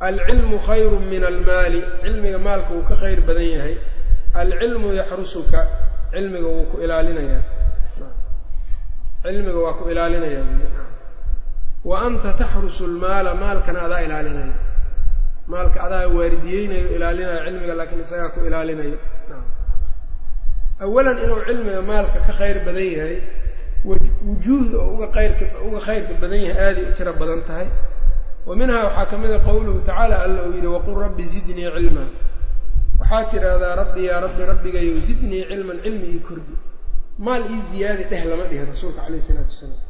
[0.00, 1.80] alcilmu khayru min almaali.
[2.02, 3.74] Cilmiga maalka wuu ka khayr badan yahay.
[4.40, 5.60] Alcilmu yaxrusuka.
[6.12, 7.42] Cilmiga wuu ku ilaalinayaa.
[9.22, 10.42] Cilmiga waa ku ilaalinaya
[11.84, 14.54] wa anta taxrusu lmaala maalkana adaa ilaalinaya
[15.52, 18.98] maalka adaa waardiyeynayo ilaalinaya cilmiga laakiin isagaa ku ilaalinayo.
[20.84, 23.16] Awalan inuu cilmiga maalka ka khayr badan yahay
[24.26, 27.68] wujuuhda oo uga qayrka uga khayrka badan yahay aaday u tiro badan tahay
[28.48, 32.08] wa minhaa waxaa ka mid a qowluhu tacaala alla uu yidhi waqul rabbi zidnii cilmaa
[33.00, 36.54] waxaa tidhaahdaa rabbi yaa rabbi rabbigayow zidnii cilman cilmi ii kordi.
[37.26, 39.80] Maal ii ziyaadi dheh lama dhihin rasuulka calayhi isalaatu wasalaam.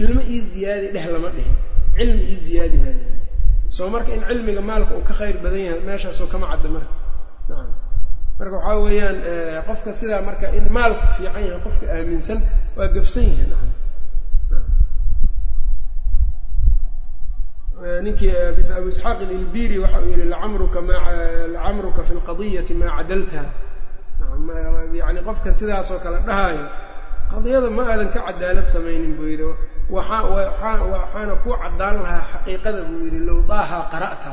[0.00, 1.56] Ilmo ii ziyaadi dheh lama dhihin
[1.98, 3.14] cilmi ii ziyaadi baa lihi
[3.76, 6.92] soo marka in cilmiga maalka uu ka khayr badan yahay meeshaasoo kama cadda marka.
[7.48, 7.70] Nacam.
[8.38, 9.16] Marka waxaa weeyaan
[9.68, 12.38] qofka sidaa marka in maalku fiican yahay qofka aaminsan
[12.76, 13.70] waa gafsan yahay nacam
[18.04, 18.30] ninkii
[18.78, 20.96] abu isxaaq ililbiri waxa uu yihi lacamruka ma
[21.54, 23.46] lacamruka fi lqadiyati maa cadaltaha
[25.00, 26.64] yani qofka sidaasoo kale dhahaayo
[27.32, 29.48] qadiyada ma aadan ka cadaalad samaynin buu yidhi.
[29.94, 34.32] Waxaa waxaana ku caddaan lahaa xaqiiqada buu yidhi low daahaa qara'ta.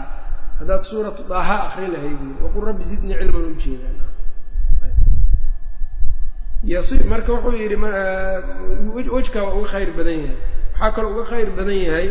[0.59, 3.95] Haddaad suuratu daahaa akri lahay buu waqul rabbi zidnii cilman u jeedaa
[7.11, 7.77] marka wuxuu yidhi
[9.15, 10.37] wejkaa waa uga khayr badan yahay
[10.79, 12.07] waxaa kaloo uga khayr badan yahay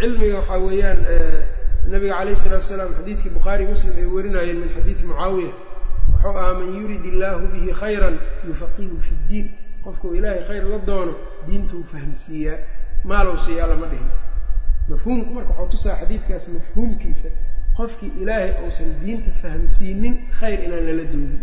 [0.00, 0.98] cilmiga waxaa weeyaan
[1.92, 5.52] nabiga calayh isalatu wasalaam xadiidkii bukhaari muslim ay warinayeen min xadiidi mucaawiya.
[6.12, 8.14] Wuxuu ahaa man yurid illaahu bihi khayran
[8.48, 9.46] yufaqihu fi ddiin
[9.84, 11.14] qofkuu ilaahay khayr la doono
[11.46, 12.58] diintuu fahmsiiyaa
[13.10, 14.10] maalow siiyaa lama dhihin.
[14.90, 17.28] Mafhuumku marka waxuu tusaa xadiidkaas mafhuumkiisa
[17.78, 21.40] qofkii ilaahay uusan diinta fahmsiinin khayr inaan lala doonin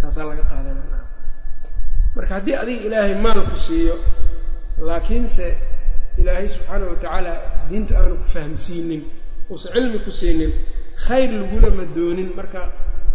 [0.00, 1.02] taasaa laga qaadanaa
[2.16, 3.94] marka haddii adiga ilaahay maalku siiyo
[4.88, 5.46] laakiinse
[6.24, 7.32] ilaahay subxaana wa tacaala
[7.68, 9.02] diinta aanu ku fahmsiinin
[9.50, 10.52] uusan cilmi ku siinin
[11.06, 12.28] khayr lagulama doonin.
[12.38, 12.60] Marka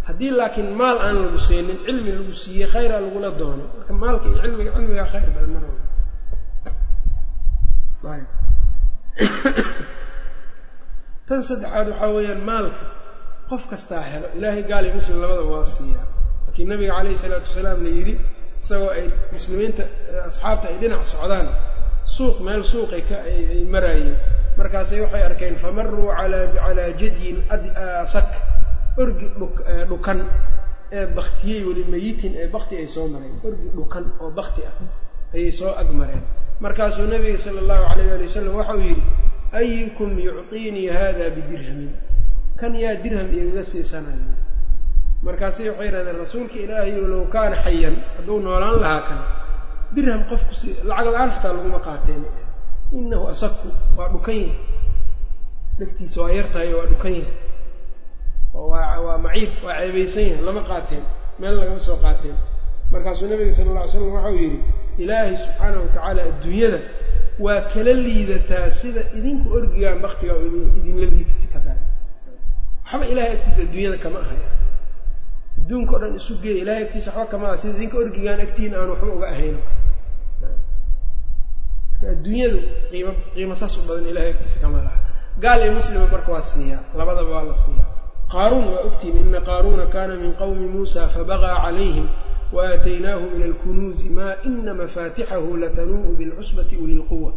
[0.07, 3.63] haddii laakiin maal aan lagu siinin cilmi lagu siiyey khayraa lagula doono.
[3.77, 5.63] Marka maalka iyo cilmiga cilmigaa khayr badan mar
[11.27, 12.85] tan saddexaad waxaa weeyaan maalka
[13.49, 16.07] qof kastaa helo ilaahay gaal iyo muslim labada waa siiyaa.
[16.45, 18.13] Laakiin nabiga calayhi salaatu wasalaam la yidhi
[18.61, 19.83] isagoo ay muslimiinta
[20.29, 21.47] asxaabta ay dhinac socdaan
[22.19, 24.15] suuq meel suuqay ka ay maraayeen
[24.59, 27.37] markaasay waxay arkeen famaruu calaa jadyin
[28.13, 28.27] sak
[29.01, 29.27] orgi
[29.89, 30.19] dhukan
[30.97, 33.35] ee baktiyey weli mayitin ee bakti ay soo mareen.
[33.47, 34.73] Orgi dhukan oo bakti ah
[35.35, 36.23] ayay soo ag mareen.
[36.63, 39.03] Markaasuu nabiga sala allahu calayh ali wasalam waxau yidhi
[39.59, 41.91] ayukum yucطiinii hada bidirhamin?
[42.59, 44.33] Kan yaa dirham igaga siisanayo?
[45.25, 49.19] Markaasay waxay yidhahdeen rasuulka ilaahayo low kaana xayan hadduu noolaan lahaa kan
[49.95, 52.21] dirham qofku si lacag la'aan xataa laguma qaateen.
[52.99, 54.57] Inahu asaku waa dhukan yahay
[55.79, 57.35] dhegtiisa waa yartahay waa dhukan yahay
[58.53, 61.03] waa waa maciib waa ceebaysan yahay lama qaateen.
[61.39, 62.37] Meel lagama soo qaateen.
[62.91, 64.59] Markaasuu nabiga sala alla ly slam waxau yidhi
[65.03, 66.79] ilaahay subxaanahu watacaala adduunyada
[67.45, 70.33] waa kala liidataa sida idinku orgigaan baktiga
[70.79, 71.85] idinla liidasi ka daran
[72.85, 74.47] waxba ilahay agtiisa adduunyada kama ahaya
[75.59, 79.07] adduunka o dhan isu geeya ilahay agtiisa waxba kama sida idinka orgigaan agtiin aan waxba
[79.17, 79.59] uga ahayno
[82.11, 82.57] adduunyadu
[82.91, 84.99] qiimo qiimo saas u badan ilahay agtiisa kama laha.
[85.43, 87.87] Gaal iyo muslima marka waa siiyaa labadaba waa la siiyaa
[88.33, 92.07] qaaruun waa ogtihin ina qaaruuna kana min qawmi muusa fabagaa calayhim
[92.55, 97.31] waaataynaahu min alkunuuzi maa ina mafaatixahu latanuu'u bilcusbati uli lquwa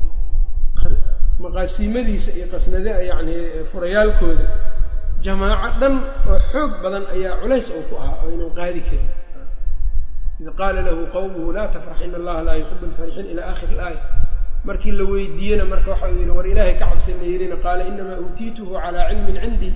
[1.43, 3.35] maqaasiimadiisa iyo qasnada yani
[3.73, 4.47] furayaalkooda
[5.25, 5.95] jamaaco dhan
[6.31, 9.09] oo xoog badan ayaa culays oo ku ahaa oo aynan qaadi karin.
[10.41, 14.01] Id qaala lahu qawmuhu laa tafrax ina allaha laa yuxibu alfarixiin ila aakhiri ilaaya
[14.65, 18.73] markii la weydiiyena marka waxa uu yidhi war ilaahay ka cabsi yidhina qaala inamaa uutiituhu
[18.83, 19.75] calaa cilmin cindii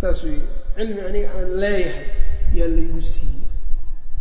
[0.00, 2.06] saasuu yidhi cilmi aniga aan leeyahay
[2.58, 3.46] yaa laygu siiyey.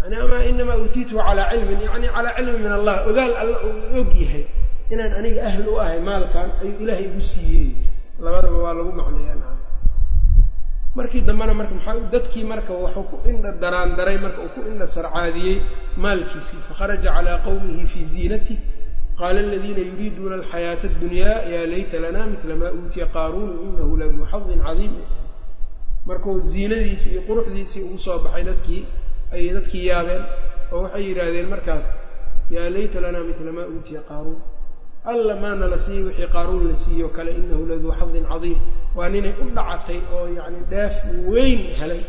[0.01, 1.80] Yani ama inamaa uutiituhu calaa cilmin?
[1.88, 4.43] Yani calaa cilmin min allah ogaal alla uu og yahay
[4.93, 7.68] inaan aniga ahl u ahay maalkan ayuu ilaahay igu siiyey.
[8.24, 9.64] Labadaba waa lagu macneeyaa
[10.97, 15.57] markii dambena marka maxaa dadkii marka waxuu ku indha daraandaray marka uu ku indha sarcaadiyey
[16.03, 18.57] maalkiisii fakharaja calaa qawmihi fii ziinatih
[19.19, 24.59] qaala aladiina yuriiduuna alxayaata addunyaa yaa layta lanaa midla maa uutiya qaaruunu inahu laduu xadin
[24.67, 24.93] cadiim.
[26.07, 28.81] Markuu ziinadiisii iyo quruxdiisii ugu soo baxay dadkii
[29.35, 30.23] ayay dadkii yaabeen
[30.73, 31.85] oo waxay yidhaahdeen markaas
[32.55, 34.37] yaa layta lanaa midla maa uutiya qaaruun
[35.11, 38.57] alla maana la siiyey wixii qaaruun la siiyo kale inahu laduu xadin cadiim.
[38.97, 40.93] Waa ninay u dhacatay oo yacni dheef
[41.31, 42.01] weyn helay.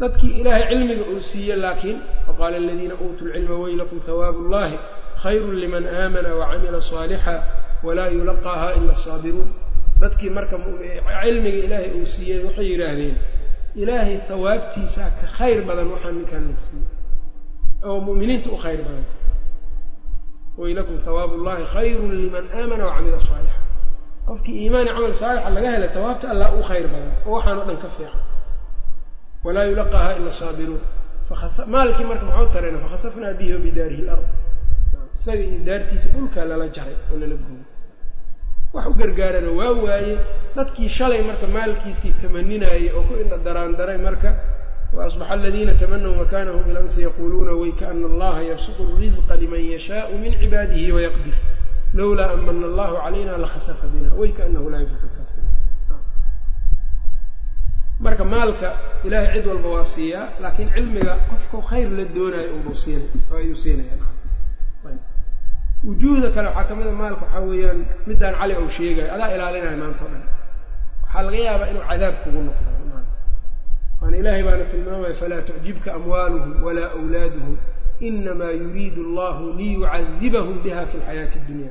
[0.00, 4.76] Dadkii ilaahay cilmiga uu siiye laakiin faqaala aladiina uutuu lcilma weylakum hawaabu ullahi
[5.22, 7.34] khayrun liman aamana wacamila saalixa
[7.86, 9.48] walaa yulaqaaha ila asaabiruun
[10.02, 10.56] dadkii marka
[11.22, 13.14] cilmiga ilaahay uu siiyey waxay yidhaahdeen
[13.82, 16.86] ilaahay hawaabtiisaa ka khayr badan waxaa ninkaan la siiyey.
[17.88, 19.04] Oo mu'miniinta u khayr badan
[20.60, 23.60] waylakum hawaabu ullahi khayrun liman aamana wacamila saalixa
[24.28, 27.12] qofkii iimaani camal saalixa laga helay hawaabta allah u khayr badan.
[27.26, 28.20] Oo waxaan o dhan ka fiican.
[29.44, 30.82] Walaa yulaqaaha ila asaabiruun
[31.74, 34.26] maalkii marka maxau tarayna fakhasafnaa bihi wabidaarihi lard
[35.20, 37.64] isaga iyo daartiisa dhulkaa lala jaray oo lala gooyey
[38.74, 40.14] wax u gargaarana waa waaye
[40.56, 44.30] dadkii shalay marka maalkiisii tamaninaayey oo ku indha daraandaray marka
[44.96, 51.34] waasbaxa aladiina tamanaw makanahu bilamsi yaquuluuna waykaana allaha yabsuqu risqa liman yashaau min cibaadihi wayaqdir
[51.98, 55.50] lowlaa amana allahu calayna lakhasafa bina waykaanahu laa yuflixu lkaafiriin
[58.04, 58.68] marka maalka
[59.06, 63.56] ilahay cid walba waa siiyaa laakiin cilmiga qofku khayr la doonaayo unbuu siinay oo ayuu
[63.62, 63.96] siinaya
[65.86, 69.76] wujuuhda kale waxaa ka mid a maalka waxaa weeyaan middaan cali ou sheegayo adaa ilaalinayo
[69.82, 70.22] maanta o dhan
[71.04, 72.70] waxaa laga yaabaa inuu cadaab kugu noqdo
[74.02, 77.56] waana ilaahay baana tilmaamaya falaa tucjibka amwaaluhum walaa awlaaduhum
[78.00, 81.70] inamaa yuriidu allahu liyucadibahum biha fi lxayaati addunya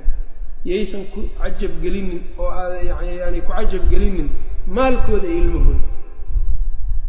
[0.70, 2.78] yaysan ku cajab gelinin oo aada
[3.22, 4.30] yani ku cajab gelinin
[4.68, 5.86] maalkooda iyo ilmahooda.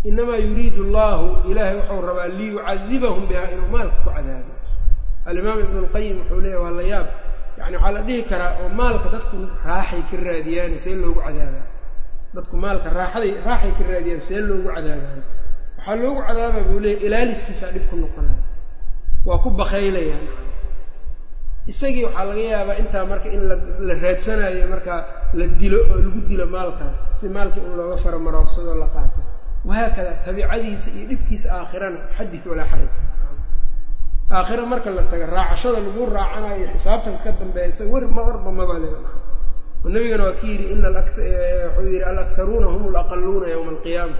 [0.08, 4.52] Inamaa yuriidu allahu ilaahay wuxuu rabaa liyucadibahum biha inuu maalka ku cadaabo
[5.28, 7.06] alimaam ibnu lqayim wuxuu leeyahy waa la yaab
[7.58, 11.66] yani waxaa la dhihi karaa oo maalka dadku raaxay ka raadiyaan see loogu cadaabaa
[12.34, 15.22] dadku maalka raaxaday raaxay ka raadiyaan see loogu cadaabaayo
[15.78, 18.40] waxaa loogu cadaabaa buu leeyahy ilaaliskiisaa dhib ku noqonaya
[19.28, 20.24] waa ku bakaylayaan.
[21.72, 23.42] Isagii waxaa laga yaabaa intaa marka in
[23.88, 25.00] la raadsanayo markaa
[25.38, 29.20] la dilo oo lagu dilo maalkaas si maalka in looga faramarooqsadoo la qaato.
[29.68, 32.90] Wahaakada tabiicadiisa iyo dhibkiisa aakhirana xadis walaa xaraj.
[34.36, 39.02] Aakhira marka la taga raacashada lagu raacanayo xisaabtan ka dambeeysa wer ma warba mabale oo
[39.94, 44.16] nabigana waa ki yidhi ina wuxuu yidhi alaktaruuna hum alaqaluuna yowma alqiyaama.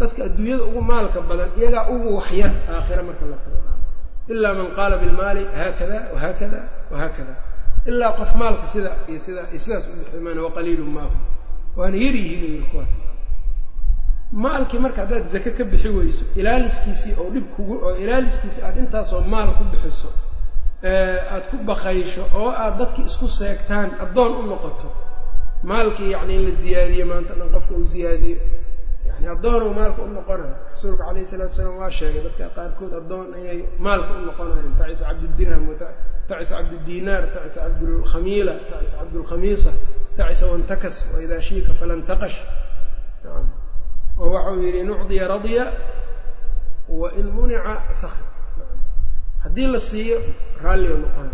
[0.00, 3.58] Dadka adduunyada ugu maalka badan iyagaa ugu waxyar aakhira marka la tago.
[4.32, 6.58] Ilaa man qaala bilmaali haakada wahaakada
[6.92, 7.34] wahaakada
[7.90, 11.16] ilaa qof maalka sida iyo sida iyo sidaas u biximaan waqaliilun maahu
[11.78, 12.92] waana yar yihiin yii kuwaas.
[14.42, 19.20] Maalkii marka haddaad zake ka bixi weyso ilaaliskiisii oo dhib kugu oo ilaaliskiisii aada intaasoo
[19.32, 20.08] maal ku bixiso
[20.82, 24.88] aada ku bakaysho oo aad dadkii isku seegtaan addoon u noqoto
[25.70, 28.38] maalkii yacni in la ziyaadiyo maanta dhan qofka uu ziyaadiyo.
[29.08, 30.54] Yani addoonuu maalka u noqonayo.
[30.70, 34.72] Rasuulka calayhi salatu salaam waa sheegay dadka qaarkood addoon inay maalka u noqonayaan.
[34.78, 35.62] Tacisa cabddirham
[36.28, 39.70] tacisa cabddiinaar tacisa cabdulkhamiila tacisa cabdulkhamiisa
[40.18, 42.38] tacisa wantakas waidaa shiika falantaqash
[44.22, 45.64] oo waxau yidhi in ucdiya radya
[47.00, 48.22] wa in munica sakr
[49.44, 50.18] haddii la siiyo
[50.64, 51.30] raalliga noqona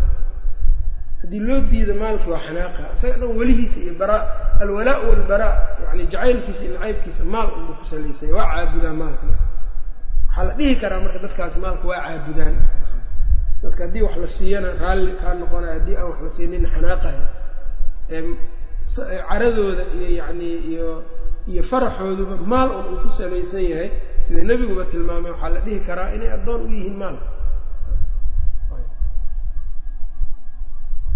[1.21, 2.81] haddii loo diido maalki waa xanaaqa.
[2.95, 4.17] Isaga dhan welihiisa iyo bara
[4.61, 5.53] alwalaa walbaraa
[5.85, 10.99] yani jacaylkiisa iyo nacaybkiisa maal unba ku salaysanya waa caabudaan maalka waxaa la dhihi karaa
[11.03, 12.55] marka dadkaasi maalka waa caabudaan.
[13.63, 17.25] Dadka haddii wax la siiyana raalli kaa noqonayo haddii aan wax la siinin xanaaqayo
[19.29, 20.87] caradooda iyo yani iyo
[21.51, 23.89] iyo faraxooduba maal un uu ku salaysan yahay
[24.27, 27.25] sida nebiguba tilmaamay waxaa la dhihi karaa inay addoon u yihiin maalka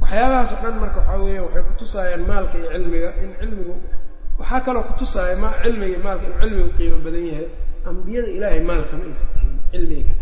[0.06, 3.76] waxyaabahaas dhan marka waxaa weeya waxay kutusaayaan maalka iyo cilmiga in cilmigu
[4.40, 7.48] waxaa kaloo kutusaaya ma cilmiga maalka inuu cilmigu qiimo badan yahay.
[7.90, 10.14] Ambiyada ilaahay maalka ma aysa tihin cilmigay ka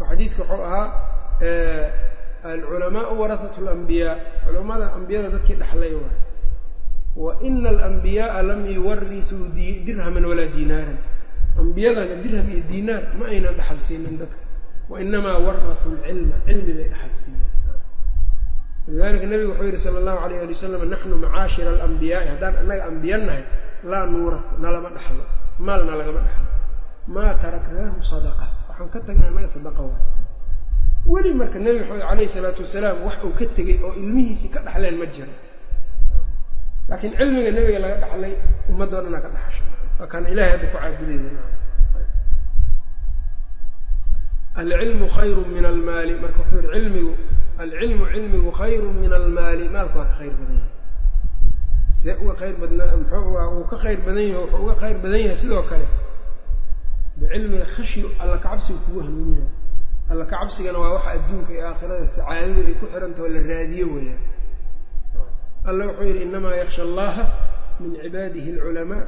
[0.00, 0.86] oo xadiidka wuxuu ahaa
[2.52, 6.16] alculamaau warahatu lambiyaa culamada ambiyada dadkii dhexlay waay
[7.22, 9.44] wa ina alambiyaaa lam yuwarisuu
[9.86, 10.98] dirhaman walaa diinaaran
[11.60, 14.40] ambiyadana dirham iyo diinaar ma aynan dhaxal siinin dadka
[14.92, 16.88] wainamaa warasuu lcilma cilmi bay
[17.20, 17.49] siiyeen
[18.90, 23.16] lidalika nabigu wuxuu yihi sala allahu alayh ali wasalam naxnu macaashira alambiyaai haddaan annaga ambiya
[23.26, 23.44] nahay
[23.90, 25.24] laa nuuras nalama dhaxlo
[25.66, 26.48] maalna lagama dhaxlo.
[27.14, 28.46] Maa taraknaahu sadaqa.
[28.68, 30.02] Waxaan ka tagnay annaga sadaqa waay.
[31.12, 34.96] Weli marka nebi maxamed calayhi salaatu wasalaam wax uu ka tegey oo ilmihiisii ka dhaxleen
[35.00, 35.34] ma jiro.
[36.88, 38.32] Laakiin cilmiga nebiga laga dhaxlay
[38.70, 39.62] ummadoo dhanaa ka dhaxasha
[40.00, 41.30] waa kaana ilahay hadda ku caabudeyda
[44.60, 46.12] alcilmu khayru min almaali.
[46.22, 47.12] Marka wuxuu yihi cilmigu
[47.62, 50.72] alcilmu cilmigu khayru min almaali maalku waa ka khayr badan yahay
[52.00, 55.36] see uga khayr badnaa muxuu uu ka khayr badan yahay wuxuu uga khayr badan yahay
[55.42, 55.86] sidoo kale
[57.20, 59.44] de cilmiga khashi alla kacabsiga kugu hanuuniya
[60.10, 64.22] alla kacabsigana waa waxa adduunka iyo aakhirada sacaadadu ay ku xirantaho la raadiyo weeyaan
[65.68, 67.22] alla wuxuu yidhi inamaa yaksha allaha
[67.80, 69.04] min cibaadihi alculamaa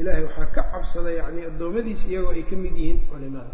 [0.00, 3.52] ilahay waxaa ka cabsada yani addoommadiisa iyagoo ay ka mid yihiin culimada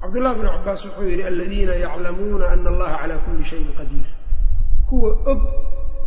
[0.00, 4.08] cabdullahi bnu cabaas wuxuu yidhi aladiina yaclamuuna ana allaha calaa kulli shayin qadiir.
[4.88, 5.40] Kuwa og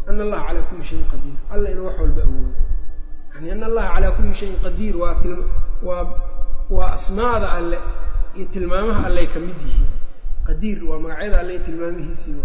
[0.10, 1.38] ana allaha calaa kulli shayin qadiir.
[1.54, 2.52] Alla inuu wax walba awoodo
[3.36, 5.16] yani ana allaha calaa kulli shayin qadiir waa
[5.88, 6.06] waa
[6.76, 7.78] waa asmaada alle
[8.38, 9.90] iyo tilmaamaha alley ka mid yihiin.
[10.48, 12.42] Qadiir waa magacyada alle iyo tilmaamihiisii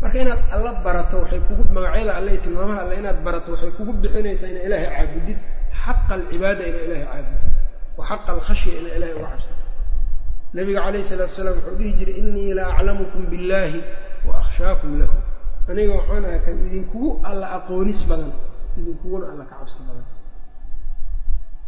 [0.00, 3.92] marka inaad alla barato waxay kugu magacyada alle iyo tilmaamaha alle inaad barato waxay kugu
[4.02, 5.38] bixinaysaa ina ilaahay caabudid.
[5.84, 7.52] Xaqa alcibaada ina ilahay caabudid
[7.98, 9.64] wa xaqa alkhashya ina ilahay uga cabsato
[10.56, 13.80] nabiga calayhi salaatu salaam wuxuu dhihi jiray inii la aclamukum billahi
[14.26, 15.16] wa akhshaakum lahu
[15.70, 18.32] aniga waxaan ahay idinkugu alla aqoonis badan
[18.78, 20.06] idinkuguna alla ka cabsi badan.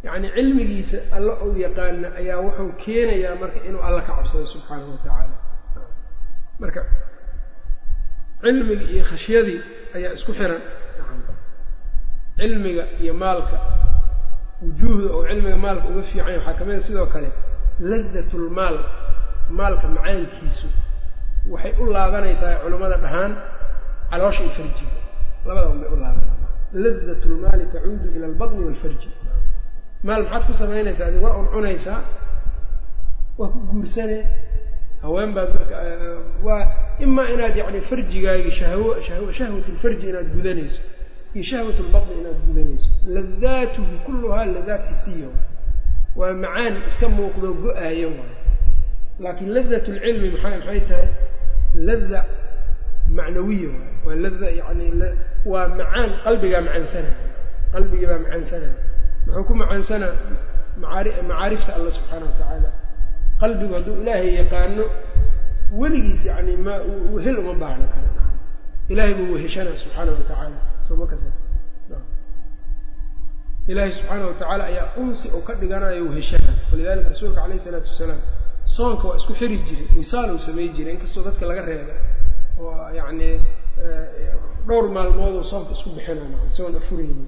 [0.05, 5.35] Yacni cilmigiisa alla ou yaqaana ayaa wuxuu keenayaa marka inuu alla ka cabsado subxaanahu watacaala
[6.61, 6.81] marka
[8.41, 9.59] cilmiga iyo khashyadii
[9.95, 10.61] ayaa isku xiran.
[12.37, 13.57] Cilmiga iyo maalka
[14.63, 17.29] wujuuhda oo cilmiga maalka uga fiicanya waxaa ka mid a sidoo kale
[17.79, 18.77] ladatulmaal
[19.49, 20.67] maalka macaankiisu
[21.51, 23.31] waxay u laabanaysaa culimmada dhahaan
[24.11, 24.95] caloosha iyo farjiga.
[25.45, 26.49] Labada un bay u laabanaysaa.
[26.83, 29.09] Ladatulmaali tacuudu ila albatni waalfarji
[30.03, 31.99] maal maxaad ku samaynaysaa adi waa un cunaysaa
[33.39, 34.17] waa ku guursane
[35.01, 35.75] haween baad marka
[36.45, 36.63] waa
[37.05, 40.81] imaa inaad yacni farjigaagi shahwo shahw shahwat lfarji inaad gudanayso
[41.33, 42.89] iyo shahwat lbatni inaad gudanayso.
[43.15, 45.27] Ladaatuhu kulluhaa ladaat xisiya
[46.19, 48.33] waa macaan iska muuqdo go'aayo waay
[49.23, 51.07] laakiin ladat lcilmi maxay maxay tahay?
[51.87, 52.21] Lada
[53.17, 54.85] macnawiya waay waa lada yani
[55.51, 57.15] waa macaan qalbigaa macaansanaya
[57.73, 58.73] qalbigii baa macaansanaya
[59.25, 60.13] muxuu ku macaansanaa
[60.81, 62.69] macaari macaarifta alla subxaana wa tacaala.
[63.41, 64.83] Qalbigu hadduu ilaahay yaqaano
[65.79, 66.73] weligiis yani ma
[67.13, 68.09] wehel uma baahno kale.
[68.91, 70.57] Ilahay buu weheshana subxaana wa tacaala.
[70.87, 71.21] Sooma kas
[73.71, 78.21] ilaahay subxaana wa tacaala ayaa unsi uu ka dhiganayo weheshana walidalika rasuulka calayhi isalaatu wasalaam
[78.75, 81.99] soonka waa isku xiri jiray wisaal uu samey jiray inkastoo dadka laga reebay.
[82.59, 83.29] Oo yacni
[84.67, 87.25] dhowr maalmooduu soonka isku bixinana isagoon afurayni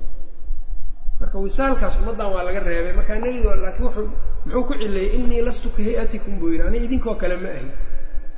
[1.19, 2.93] marka wisaalkaas ummaddan waa laga reebay.
[2.99, 4.07] Markaa nebiga laakiin wuxuu
[4.45, 6.63] muxuu ku cileeyey inii lastu ka hay'atikum buu yidhi.
[6.67, 7.67] Aniga idinkoo kale ma ahi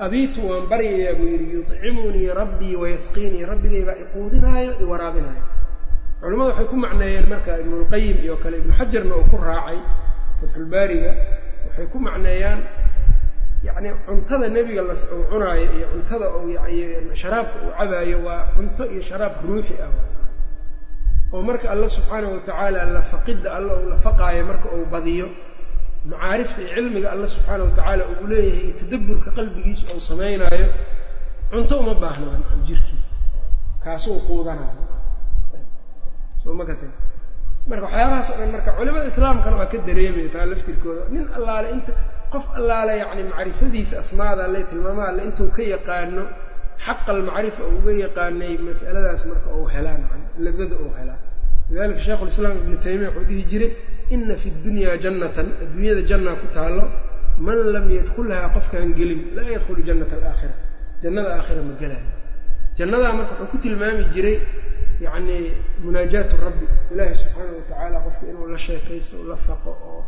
[0.06, 1.46] abiitu waan baryayaa buu yidhi.
[1.56, 5.44] Yudcimunii rabbii wayasqiinii rabbigay baa iquudinaayo iwaraabinaayo
[6.22, 9.80] culimmadu waxay ku macneeyeen marka ibnulqayim iyo kale ibnu xajarna uu ku raacay
[10.40, 11.12] fatxulbaariga
[11.66, 12.60] waxay ku macneeyaan
[13.64, 16.54] yacni cuntada nebiga las uu cunaayo iyo cuntada uu
[17.14, 19.92] sharaabka uu cabaayo waa cunto iyo sharaab ruuxi ah.
[21.34, 25.28] Oo marka alla subxaana wa tacaala lafaqidda alla uu lafaqaayo marka uu badiyo
[26.06, 30.68] macaarifta iyo cilmiga alla subxaana wa tacaala uu leeyahay iyo tadabburka qalbigiisa uu samaynaayo
[31.50, 33.10] cunto uma baahnaan jirkiisa
[33.84, 34.95] kaasuu quudanayo
[36.46, 36.82] soma kas
[37.70, 41.02] marka waxyaabahaas o dhan marka culimada islaamkana waa ka dareemaya taa laftirkooda.
[41.14, 41.92] Nin allaale inta
[42.34, 46.24] qof allaale yacni macrifadiisa asmaada alle tilmaamaha alle intuu ka yaqaano
[46.86, 51.20] xaqa almacrifa oo uga yaqaanay mas'aladaas marka uu helaa man ladada uu helaa.
[51.70, 53.72] Lidalika sheikhu lislaam ibnu taymiya wuxuu dhihi jiray
[54.14, 56.84] ina fi dunyaa jannatan adduunyada jannaa ku taallo
[57.46, 60.54] man lam yadkulhaa qofkaan gelin laa yadkhulu jannata alaakhira
[61.04, 62.10] jannada aakhira ma gelaayo
[62.78, 64.36] jannadaa marka wuxuu ku tilmaami jiray
[65.04, 65.38] yacni
[65.84, 70.02] munaajaatu rabbi ilaahi subxaana wa tacaala qofka inuu la sheekaysto la faqo oo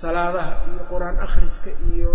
[0.00, 2.12] salaadaha iyo qur'aan akhriska iyo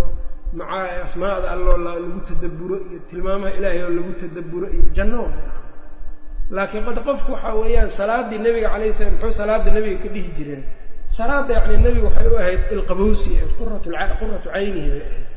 [0.54, 5.24] maca asmaada alloo lagu tadabburo iyo tilmaamaha ilaahay oo lagu tadabburo iyo janno
[6.56, 10.64] laakiin qod qofku waxaa weeyaan salaaddii nebiga calayhi salam muxuu salaada nebiga ka dhihi jireen.
[11.18, 15.28] Salaadda yacni nebiga waxay u ahayd ilqabowsi quratu quratu caynihi bay ahayd.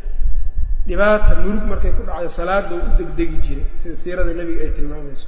[0.89, 5.27] Dhibaata murug markay ku dhacday salaada uu u degdegi jiray sida siirada nebiga ay tilmaamayso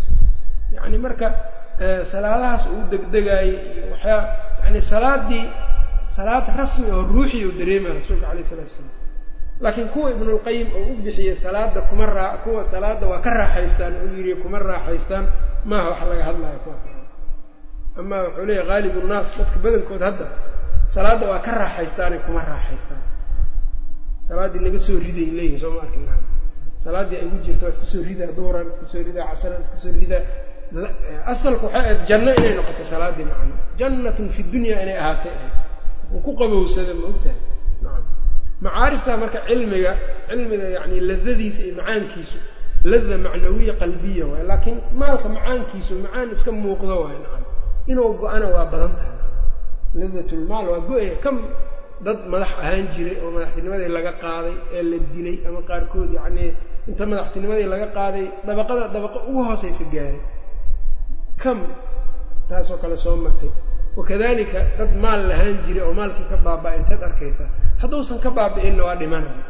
[0.76, 1.28] yacni marka
[2.12, 4.22] salaadahaas uu degdegaayey iyo waxyaa
[4.64, 5.44] yani salaadii
[6.16, 8.92] salaad rasmi oo ruuxii uu dareemaya rasuulka alayh salatu salaam.
[9.60, 14.06] Laakiin kuwa ibnulqayim oo u bixiyey salaada kuma raa kuwa salaada waa ka raaxaystaan oo
[14.16, 15.24] yiri kuma raaxaystaan
[15.70, 16.82] maaha wax laga hadlayo kuwaas
[18.00, 20.26] ama wuxuu leeyahy haalibu nnaas dadka badankood hadda
[20.94, 23.02] salaadda waa ka raaxaystaanay kuma raaxaystaan.
[24.28, 26.04] Salaaddii naga soo riday leeyihiin soo ma arkin
[26.84, 29.92] salaaddii ay ugu jirto waa iska soo ridaa duhuran iska soo ridaa casaran iska soo
[30.00, 30.22] ridaa
[31.32, 35.54] asalku waxay ahayd janno inay noqoto salaaddii macna jannatun fi dunya inay ahaatay ahayd
[36.14, 37.38] uu ku qabowsada ma ogtahay
[37.84, 38.04] nacam.
[38.64, 39.92] Macaarifta marka cilmiga
[40.28, 42.38] cilmiga yani ladadiisa iyo macaankiisu
[42.90, 47.42] lada macnawiya qalbiya waay laakiin maalka macaankiisu macaan iska muuqdo waay nacam.
[47.90, 49.14] Inuu go-ana waa badan tahay
[50.00, 51.36] ladatulmaal waa go'aya kam
[52.06, 56.50] dad madax ahaan jiray oo madaxtinimadii laga qaaday ee la dilay ama qaarkood yacnii
[56.90, 60.18] inta madaxtinimadii laga qaaday dabaqada dabaqa ugu hooseysa gaaray
[61.45, 61.59] kam
[62.49, 63.51] taasoo kale soo martay.
[63.99, 67.49] Wakadalika dad maal lahaan jiray oo maalkii ka baaba-a intaad arkaysaa
[67.80, 69.42] hadduusan ka baabi'inna waa dhimanayo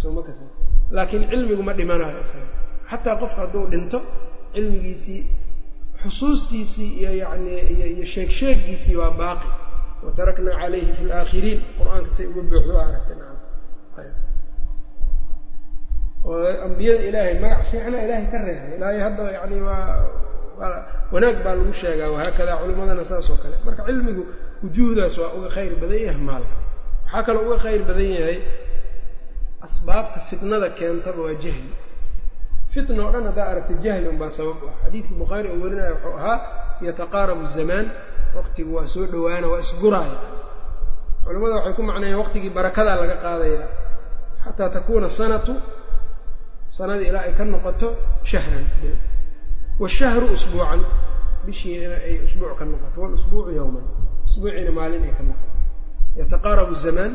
[0.00, 0.44] soo ma kasa
[0.96, 2.48] laakiin cilmigu ma dhimanayo isaga.
[2.90, 3.98] Xataa qofka hadduu dhinto
[4.54, 5.20] cilmigiisii
[6.02, 7.52] xusuustiisii iyo yani
[7.96, 9.48] iyo sheeg sheegiisii waa baaqi.
[10.04, 13.38] Wataraknaa calayhi fi laakhiriin qur'aanka say uga buuxdo a aragtay nacam.
[16.24, 18.72] Oo ambiyada ilaahay magac fiicna ilaahay ka reebay.
[18.76, 19.84] Ilaahay hadda yani waa
[21.14, 23.56] wanaag baa lagu sheegaa wahaakada culimadana saas oo kale.
[23.66, 24.22] Marka cilmigu
[24.62, 26.54] wujuuhdaas waa uga khayr badan yahay maalka.
[27.04, 28.38] Waxaa kaloo uga khayr badan yahay
[29.66, 31.72] asbaabta fitnada keentaba waa jahli
[32.72, 34.74] fitna oo dhan haddaa aragtay jahli unbaa sabab u ah.
[34.84, 36.38] Xadiidkii bukhaari oo warinaya wuxuu ahaa
[36.86, 37.86] yataqaarabu zamaan
[38.36, 40.18] waqtigu waa soo dhowaana waa isguraaya.
[41.24, 43.62] Culamada waxay ku macnaeyeen waqtigii barakadaa laga qaadaya
[44.44, 45.52] xataa takuuna sanatu
[46.76, 47.88] sanadii ilaa ay ka noqoto
[48.30, 48.64] shahran
[49.82, 50.80] washahru usbuucan.
[51.46, 52.98] Bishii ay usbuuc ka noqoto.
[53.02, 53.84] Walusbuucu yowman
[54.28, 55.56] usbuuciina maalin ay ka noqoto.
[56.20, 57.12] Yataqaarabu zamaan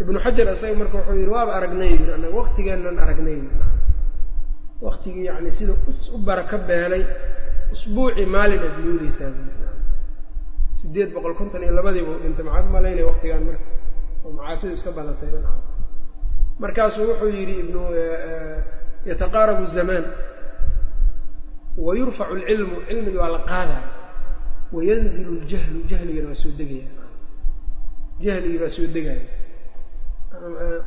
[0.00, 3.38] ibnu xajar isaga marka wuxuu yidhi waaba aragnay yiri anaga waqtigeennan aragnay.
[4.86, 5.72] Waqtigii yani sida
[6.14, 7.02] u baraka beelay
[7.74, 9.32] usbuucii maalin aad moodeysaa
[10.80, 12.44] sideed boqol konton iyo labadiibu dhintay.
[12.48, 13.64] Maxaad malaynaya waqtigaan marka?
[14.24, 15.30] Oo macaasidu iska badatay
[16.62, 17.80] markaasuu wuxuu yidhi ibnu
[19.10, 20.04] yataqaarabu zamaan
[21.86, 23.82] wayurfacu lcilmu cilmigi waa la qaadaya
[24.76, 26.88] wayanzilu ljahlu jahligana waa soo degaya
[28.24, 29.22] jahligii baa soo degaya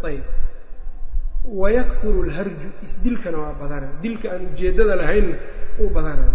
[0.09, 0.23] ayb
[1.61, 5.35] wayakuru lharju isdilkana waa badanaya dilka aan ujeeddada lahaynna
[5.81, 6.33] uu badanaya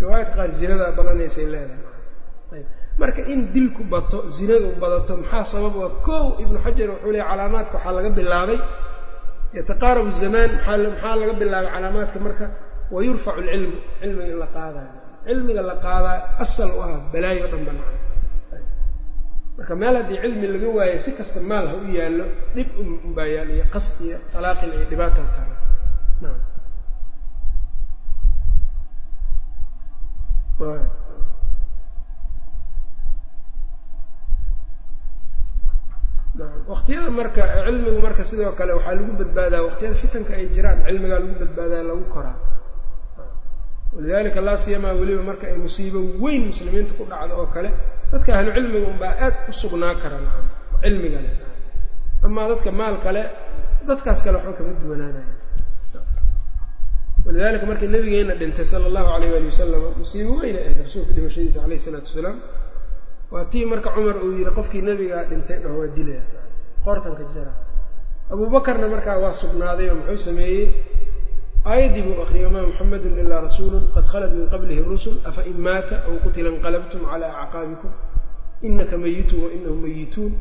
[0.00, 2.62] riwaayadka qaar zinadaa badanaysay leedahay
[3.00, 7.74] marka in dilku bato zinadu badato maxaa sabab waa kow ibnu xajar wuxuu leey calaamaadka
[7.78, 8.58] waxaa laga bilaabay
[9.58, 12.46] yataqaarabu zamaan maxaa laga bilaabay calaamaadka marka
[12.94, 14.92] wayurfacu lcilmu cilmiga in la qaadayo
[15.26, 17.96] cilmiga la qaadaa asal u ah balaayo dhan banaan
[19.56, 22.24] marka meel haddii cilmi laga waayo si kasta maal ha u yaallo
[22.54, 22.68] dhib
[23.06, 25.52] unbaa yaal iyo qas iyo talaaqin iyo dhibaata tahay
[36.70, 41.34] waqtiyada marka cilmigu marka sidoo kale waxaa lagu badbaadaa waqtiyada fitanka ay jiraan cilmigaa lagu
[41.42, 42.36] badbaadaa lagu koraa
[43.94, 47.70] walidalika laa siyamaa weliba marka ay musiibo weyn muslimiinta ku dhacdo oo kale
[48.12, 50.46] dadka ahlu cilmiga unbaa aad u sugnaa kara nacam
[50.82, 51.30] cilmiga le
[52.26, 53.22] amaa dadka maal kale
[53.88, 55.34] dadkaas kale waxba kama duwanaanaya
[57.26, 61.78] walidalika markii nabigeena dhintay sala allahu alayh waali wasalam musiibo weyna ahayd rasuulka dhimashadiisa alayh
[61.82, 62.36] isalaatu wasalaam
[63.32, 66.22] waa tii marka cumar uu yihi qofkii nabigaa dhintay dhaho waa dilaya
[66.84, 67.52] qoortanka jara.
[68.32, 70.64] Abuubakarna markaa waa sugnaaday oo muxuu sameeyey
[71.64, 75.96] aayaddii buu akriyay wamaa muxamedun ilaa rasuulun qad khalat min qablihi rusul afa in maata
[76.08, 77.90] aw qutila inqalabtum calaa acqaabikum
[78.62, 80.32] inaka mayitun wa inahum mayituun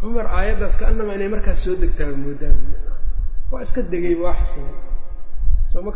[0.00, 2.58] cumar aayaddaas kaanama inay markaas soo degtaa moodaan
[3.50, 4.76] waa iska degay waa xasilay
[5.72, 5.90] soo ma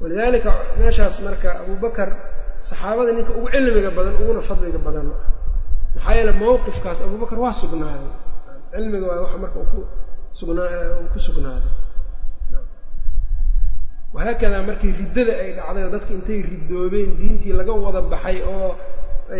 [0.00, 2.08] walidaalika meeshaas marka abubakar
[2.60, 5.08] saxaabada ninka ugu cilmiga badan uguna fadliga badan.
[5.94, 8.12] Maxaa yeele mawqifkaas abubakar waa sugnaaday.
[8.72, 9.80] Cilmiga waa waxa marka ku
[10.38, 11.85] sugnaa ku sugnaaday
[14.16, 18.70] wahaakadaa markii riddada ay dhacday oo dadki intay ridoobeen diintii laga wada baxay oo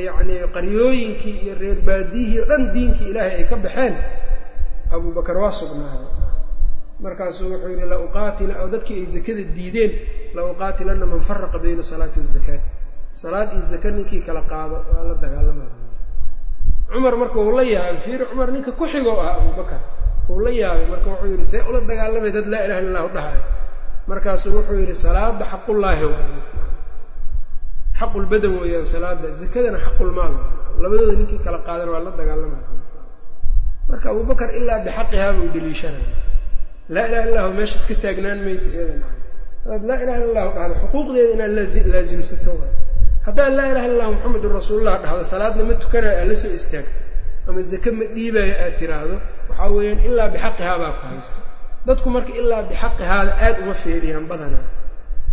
[0.07, 3.95] yacni qaryooyinkii iyo reer baadiyihii o dhan diinkii ilaahay ay ka baxeen
[4.95, 6.09] abubakar waa sugnaaday
[7.05, 9.93] markaasuu wuxuu yidhi la uqaatila oo dadkii ay zakada diideen
[10.37, 12.68] la uqaatilana man faraqa bayna salaati wazakaati
[13.22, 15.72] salaad iyo zaka ninkii kala qaado waa la dagaalamaya
[16.93, 19.81] cumar marka uu la yaabay fiiri cumar ninka ku xigoo ah abubakar
[20.31, 23.43] uu la yaabay marka wuxuu yidhi see ula dagaalamay dad laa ilaha illa allahu dhahayo
[24.11, 26.30] markaasuu wuxuu yidhi salaada xaqullaahi waay
[28.00, 30.34] xaqulbadan weeyaan salaada zakadana xaqulmaal
[30.82, 32.66] labadooda ninkii kala qaadan waa la dagaalamaya
[33.90, 36.11] marka abubakar ilaa bixaqihaa buu deliishanaya.
[36.94, 39.07] Laa ilaha illahu meesha iska taagnaan maysa iyadana.
[39.64, 41.52] Hadaad laa ilaha illa allahu dhahdo xuquuqdeeda inaad
[41.94, 42.52] laasimsato
[43.26, 46.98] haddaad laa ilaha illahu muxamedun rasuulullah dhahdo salaadna ma tukanayo aad la soo istaagto.
[47.48, 49.16] Ama zake ma dhiibayo aad tiraahdo.
[49.48, 51.38] Waxaa weeyaan ilaa bixaqihaa baa ku haysto
[51.87, 54.64] dadku marka ilaa bixaqihaada aada uma feeriyaan badanaa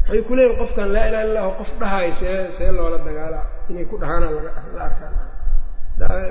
[0.05, 3.39] waxay ku leeyihiin qofkan laa ilaha illahu qof dhahayo see see loola dagaala.
[3.69, 4.39] Inay ku dhahaana la
[4.87, 5.13] arkaan.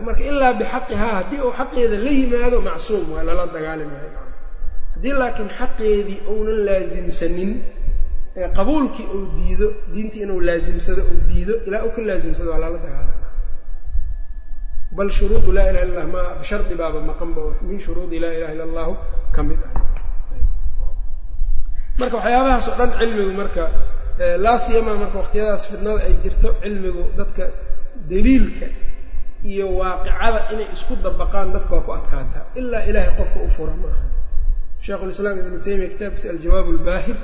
[0.07, 4.11] Marka ilaa bixaqihaa haddii uu xaqeeda la yimaado macsuum waa lala dagaali maayo
[4.95, 7.51] haddii laakiin xaqeedii uunan laasimsanin
[8.57, 13.27] qabuulkii uu diido diintii inuu laasimsado uu diido ilaa uu ka laasimsado waa lala dagaalama
[14.97, 18.93] bal shuruudu laa ilaha illa ma shardi baaba maqanba min shuruudi laa ilaha illa allahu
[19.35, 19.72] ka mid ah
[22.03, 23.65] marka waxyaabahaas dhan cilmigu marka
[24.45, 27.45] laa siyama marka waqtiyadaas fidnada ay jirto cilmigu dadka
[28.11, 28.67] daliilka
[29.53, 33.89] iyo waaqicada inay isku dabaqaan dadka waa ku adkaataa ilaa ilaahay qofka u fura ma
[33.95, 35.07] aha.
[35.11, 37.17] Lislaam ibnu taymiya kitaabkiisa aljawaab albaahir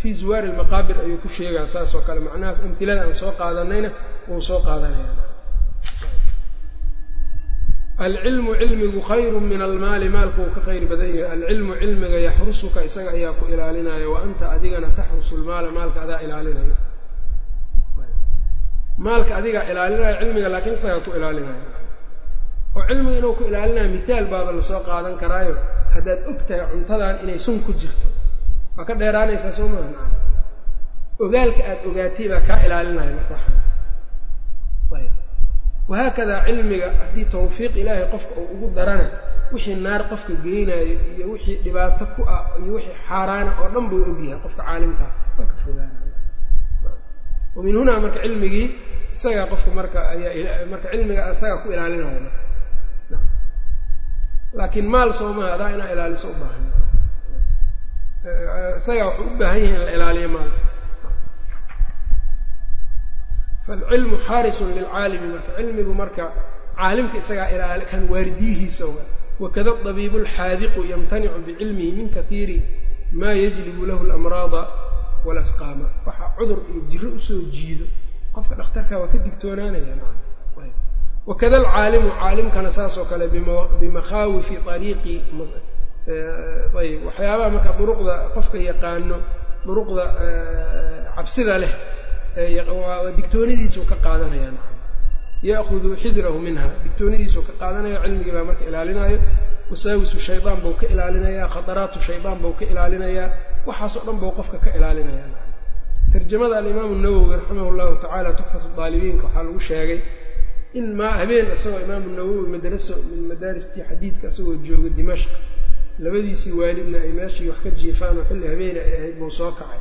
[0.00, 3.90] fii zuwaari almaqaabir ayuu ku sheegaa saas oo kale macnahaas amtilada aan soo qaadanayna
[4.30, 5.08] wuu soo qaadanaya
[8.06, 11.30] alcilmu cilmigu khayru min almaali maalku uu ka khayr badan yahay.
[11.36, 14.06] Alcilmu cilmiga yaxrusuka isaga ayaa ku ilaalinaya.
[14.12, 16.74] Wa anta adigana taxrusu lmaala maalka adaa ilaalinayo
[19.06, 21.62] maalka adigaa ilaalinaya cilmiga laakiin isagaa ku ilaalinaya.
[22.76, 25.54] Oo cilmiga inuu ku ilaalinayo mithaal baaba la soo qaadan karaayo.
[25.94, 28.08] Haddaad og tahay cuntadan inay sun ku jirto.
[28.76, 30.06] Waa ka dheeraanaysaa soo maha?
[31.24, 33.36] Ogaalka aada ogaatay baa kaa ilaalinaya marka
[35.90, 39.06] wahaakadaa cilmiga haddii tawfiiq ilaahay qofka uu ugu darana
[39.52, 40.84] wixii naar qofka geynayo
[41.16, 45.46] iyo wixii dhibaato ku ah iyo wixii xaaraana oo dhan buu ogyahay qofka caalimkaa waa
[45.50, 46.12] ka fogaanaya
[47.66, 48.66] min hunaa marka cilmigii
[49.16, 52.30] isagaa qofka marka ayaa marka cilmiga isagaa ku ilaalinaya
[54.58, 56.64] laakiin maal soo adaa inaa ilaaliso u baahan
[58.80, 60.60] isagaa wuxuu u baahan yahay in la ilaaliyo maalka
[63.68, 66.24] falcilmu xaarisun lilcaalimi marka cilmigu marka
[66.78, 69.02] caalimka isagaa ilaali kan waardiyihiisa wa
[69.42, 72.58] wakada dabiibu alxaadiqu yamtanicu bicilmihi min kaiiri
[73.20, 74.62] maa yajlibu lahu alamraada
[75.26, 77.84] walasqaama waxa cudur iyo jiro u soo jiido
[78.34, 79.94] qofka dhakhtarka waa ka digtoonaanaya
[81.30, 83.24] wakada alcaalimu caalimkana saas kale
[83.80, 85.14] bimakhaawifi ariiqi
[86.82, 89.16] ayb waxyaabaha marka duruqda qofka yaqaano
[89.66, 90.04] duruqda
[91.16, 91.72] cabsida leh
[93.16, 94.50] digtoonidiisuu ka qaadanaya
[95.50, 96.66] ya'hudu xidrahu minha.
[96.84, 99.18] Digtoonidiisuu ka qaadanaya cilmigii baa marka ilaalinayo
[99.70, 103.28] wasaawisu shaydaan buu ka ilaalinayaa khataraatu shaydaan buu ka ilaalinayaa
[103.68, 105.24] waxaasoo dhan buu qofka ka ilaalinaya
[106.12, 110.00] tarjamada alimaamu nawowi raximah llahu tacaala tuxfatu daalibiinka waxaa lagu sheegay
[110.78, 115.30] in maa habeen isagoo imaamu nawowi madraso min madaaristii xadiidka isagoo jooga dimashq.
[116.04, 119.80] Labadiisii waalidna ay meeshii wax ka jiifaan oo xilli habeena ay ahayd buu soo kacay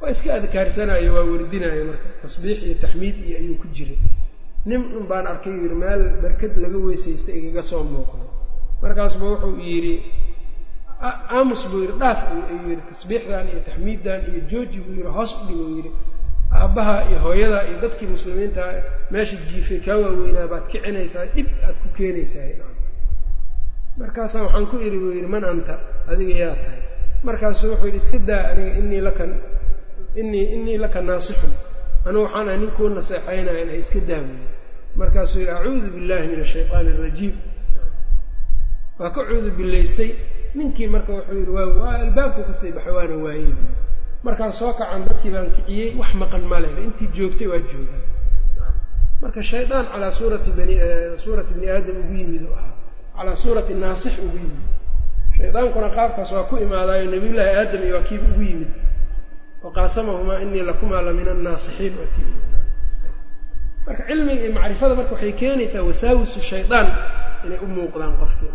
[0.00, 2.08] waa iska adkaarsanayo waa werdinayo marka.
[2.22, 3.98] Tasbiix iyo taxmiid iyo ayuu ku jiray.
[4.68, 8.24] Nin un baan arkay yidhi meel barkad laga weysaysta igaga soo muuqdo.
[8.82, 9.94] Markaasba wuxuu yidhi
[11.02, 15.58] aamus buu yidhi dhaaf ayuu yidhi tasbiixdan iyo taxmiiddan iyo jooji buu yidhi hoos udhig
[15.64, 15.90] uu yidhi.
[16.60, 18.62] Aabbaha iyo hooyada iyo dadkii muslimiinta
[19.12, 22.66] meesha jiifay kaa waaweynaa baad kicinaysaa dhib aad ku keenaysaa.
[24.00, 25.74] Markaasaa waxaan ku idhi buu yidhi man anta
[26.10, 26.80] adiga yaa tahay
[27.26, 29.24] markaasuu wuxuu yidhi iska daa aniga inii laka
[30.20, 31.52] inii inii laka naasixun
[32.06, 34.38] anigu waxaan ahay ninkuu naseexaynaya inay iska daaweyo
[34.98, 37.34] markaasuu yidhi acuudu billahi min ashaytaani arajiim
[38.98, 40.10] waa ka cuudu bilaystay
[40.54, 43.52] ninkii marka wuxuu yidhi waa waa albaabku ka sii baxay waana waayey.
[44.26, 48.02] Markaan soo kacan dadkii baan kiciyey wax maqan male intii joogtay waa joogaan
[49.22, 50.74] marka shaydaan calaa suurati bani
[51.22, 52.72] suurati bni aadam ugu yimid u ahaa.
[53.16, 54.62] Calaa suurati naasix ugu yimid.
[55.38, 58.70] Shaydaankuna qaabkaas waa ku imaadaayo nabiyullaahi aadam iyo waa kiiba ugu yimid
[59.64, 61.94] waqaasamahumaa inii lakumaa la min annaasixiin
[63.86, 66.86] marka cilmiga iyo macrifada marka waxay keenaysaa wasaawisu shaydaan
[67.46, 68.50] inay u muuqdaan qofkii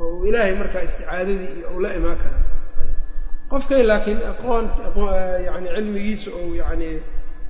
[0.00, 2.38] oo uu ilaahay markaa isticaadadii iyo uu la imaan kara
[3.50, 4.64] qofkay laakiin aqoon
[5.46, 6.88] yani cilmigiisa ou yani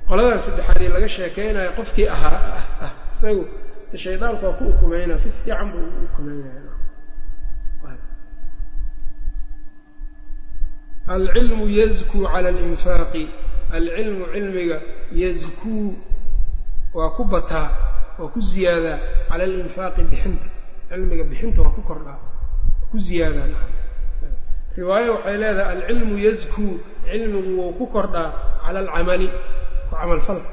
[0.09, 2.39] qoladan saddexaadii laga sheekeynayo qofkii ahaa
[2.85, 3.43] ah isagu
[4.03, 6.61] shaydaanku waa ku ukumeynaa si fiican buu u ukumeynaya
[11.13, 13.23] alcilmu yazkuu cala alinfaaqi
[13.77, 14.77] alcilmu cilmiga
[15.21, 15.93] yazkuu
[16.97, 17.69] waa ku bataa
[18.19, 18.97] waa ku ziyaadaa
[19.29, 20.47] cala alinfaaqi bixinta.
[20.89, 23.67] Cilmiga bixinta waa ku kordhaa waa ku ziyaadaa
[24.77, 26.73] riwaayo waxay leedahay alcilmu yazkuu
[27.07, 28.29] cilmigu wuu ku kordhaa
[28.63, 29.27] cala alcamali
[29.89, 30.49] ku camalfalka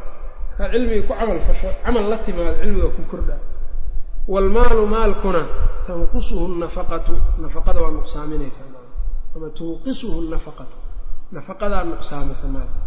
[0.57, 3.36] kaa cilmiga ku camal fasho camal la timaado cilmiga ku kordha.
[4.32, 5.42] Waalmaalu maalkuna
[5.86, 8.68] tanqusuhu nafaqatu nafaqada waa nuqsaaminaysaa
[9.36, 10.76] ama tunqisuhu nafaqatu
[11.34, 12.80] nafaqadaa nuqsaamisa maalka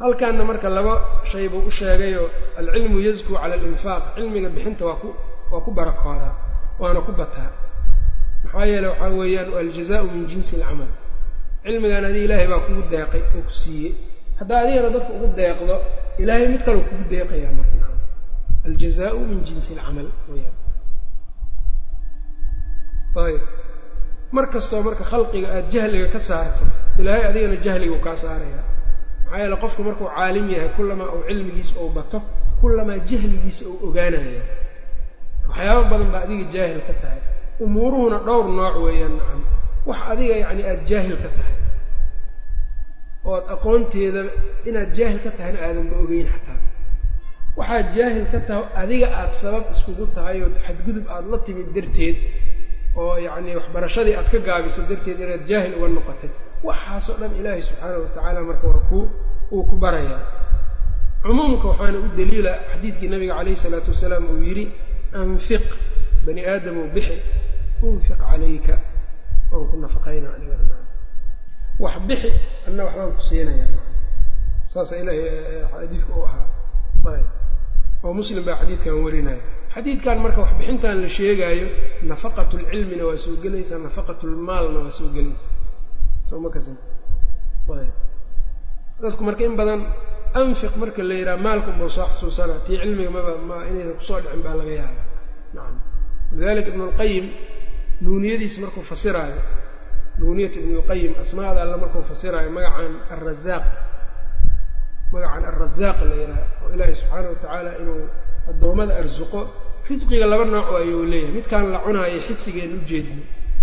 [0.00, 0.94] halkaana marka laba
[1.30, 2.28] shay buu u sheegayoo
[2.60, 5.08] alcilmu yazkuu cala alinfaaq cilmiga bixinta waa ku
[5.52, 6.32] waa ku barakoodaa
[6.80, 7.50] waana ku bataa.
[8.44, 10.90] Maxaa yeele waxaa weeyaan aljazaau min jinsi alcamal.
[11.64, 13.92] Cilmigan adiga ilaahay baa kugu deeqay oo ku siiyey.
[14.38, 15.74] Haddaa adigana dadka ugu deeqdo
[16.22, 17.86] ilaahay mid kaleo kugu deeqayaa marka.
[18.68, 20.54] Aljazaau min jinsi alcamal weyaan
[23.16, 23.40] ayb
[24.34, 26.64] mar kastoo marka khalqiga aada jahliga ka saarto
[27.00, 28.62] ilaahay adigana jahligu kaa saaraya.
[29.24, 32.18] Maxaa yeele qofku markuu caalim yahay kullamaa uu cilmigiisa ou bato
[32.60, 34.42] kullamaa jahligiisa ou ogaanaya
[35.48, 37.20] waxyaaba badan baa adiga jaahil ka tahay.
[37.64, 39.40] Umuuruhuna dhowr nooc weeyaan nacam.
[39.88, 41.56] Wax adiga yacni aada jaahil ka tahay.
[43.32, 44.22] Ood aqoonteeda
[44.68, 46.58] inaad jaahil ka tahayna aadanba ogeyn xataa.
[47.58, 52.16] Waxaad jaahil ka tahay adiga aada sabab iskugu tahay oo xadgudub aada la timid darteed
[53.00, 56.30] oo yacni waxbarashadii aad ka gaabiso darteed inaad jaahil uga noqotay.
[56.66, 58.98] Waxaasoo dhan ilaahay subxaanahu watacaala marka waa ku
[59.54, 60.20] uu ku barayaa.
[61.22, 64.64] Cumuumka waxaana u daliila xadiidkii nabiga calayhi isalaatu wasalaam uu yidhi
[65.20, 65.64] anfiq
[66.26, 67.16] bani aadamow bixi
[67.86, 68.74] unfiq calayka.
[69.50, 70.76] Waan ku nafaqayna anigana
[71.82, 72.30] wax bixi
[72.66, 73.82] anna waxbaan ku siinayaa.
[74.72, 75.20] Saasa ilahay
[75.72, 76.46] xadiidka u ahaa.
[77.14, 77.26] Ayb
[78.04, 79.40] oo muslim baa xadiidkan warinaya
[79.74, 81.66] xadiidkan marka waxbixintan la sheegaayo
[82.10, 85.52] nafaqat lcilmina waa soo gelaysaa nafaqat lmaalna waa soo gelaysaa
[86.28, 86.48] soo ma
[87.82, 87.94] ayb
[89.02, 89.80] dadku marka in badan
[90.34, 94.20] anfiq marka la yidhaha maalka bau soo xusuusana tii cilmiga maba ma inaysan ku soo
[94.20, 95.02] dhicin baa laga yaaba
[95.54, 95.76] nacam
[96.32, 97.26] walidalika ibnu lqayim
[98.04, 99.40] nuuniyadiisa markuu fasiraayo
[100.18, 103.64] nuuniyat ibn lqayim asmaada alla markuu fasiraayo magacan alrazaaq
[105.12, 108.02] magacan alrazaaq la yidhaha oo ilaahay subxaana watacaala inuu
[108.50, 109.40] addoommada arsuqo
[109.88, 111.32] risqiga laba nooc ayuu leeyahay.
[111.36, 113.22] Midkaan la cunaayo xisigeen u jeedno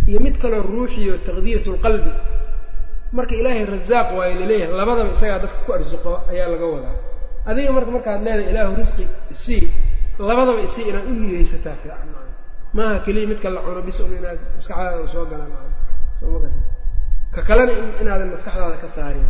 [0.09, 2.11] iyo mid kaloo ruuxiyo taqdiyat lqalbi
[3.17, 6.95] marka ilaahay razaaq waayo la leeyahay labadaba isagaa dadka ku arsuqo ayaa laga wadaa.
[7.49, 9.63] Adiga marka markaad leedahay ilaahu risqi isii
[10.29, 12.09] labadaba isii inaad u niyeysataa fiican
[12.77, 12.95] maaha.
[13.05, 15.51] Keliya midka la cuno bis inaad maskaxdaada u soo galaan
[17.35, 19.27] ka kalena inaadan maskaxdaada ka saarin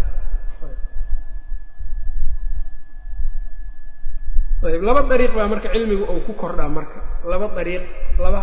[4.64, 7.00] ayb laba dariiq baa marka cilmigu uu ku kordhaa marka.
[7.32, 7.84] Laba dariiq
[8.24, 8.42] laba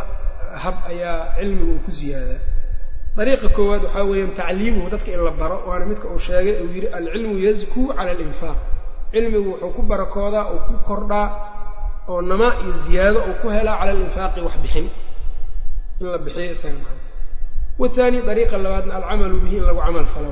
[0.64, 2.40] hab ayaa cilmigu uu ku ziyaadaa.
[3.16, 6.88] Dariiqa koowaad waxaa weeyaan tacliimuhu dadka in la baro waana midka uu sheegay uu yidhi
[6.96, 8.58] alcilmu yazkuu cala alinfaaq
[9.12, 11.26] cilmigu wuxuu ku barakoodaa uu ku kordhaa
[12.12, 14.86] oo namaa iyo ziyaado uu ku helaa cala alinfaaqi wax bixin
[16.00, 16.96] in la bixiyo isaga maa
[17.80, 20.30] wathaani dariiqa labaadna alcamalu bihi in lagu camal falo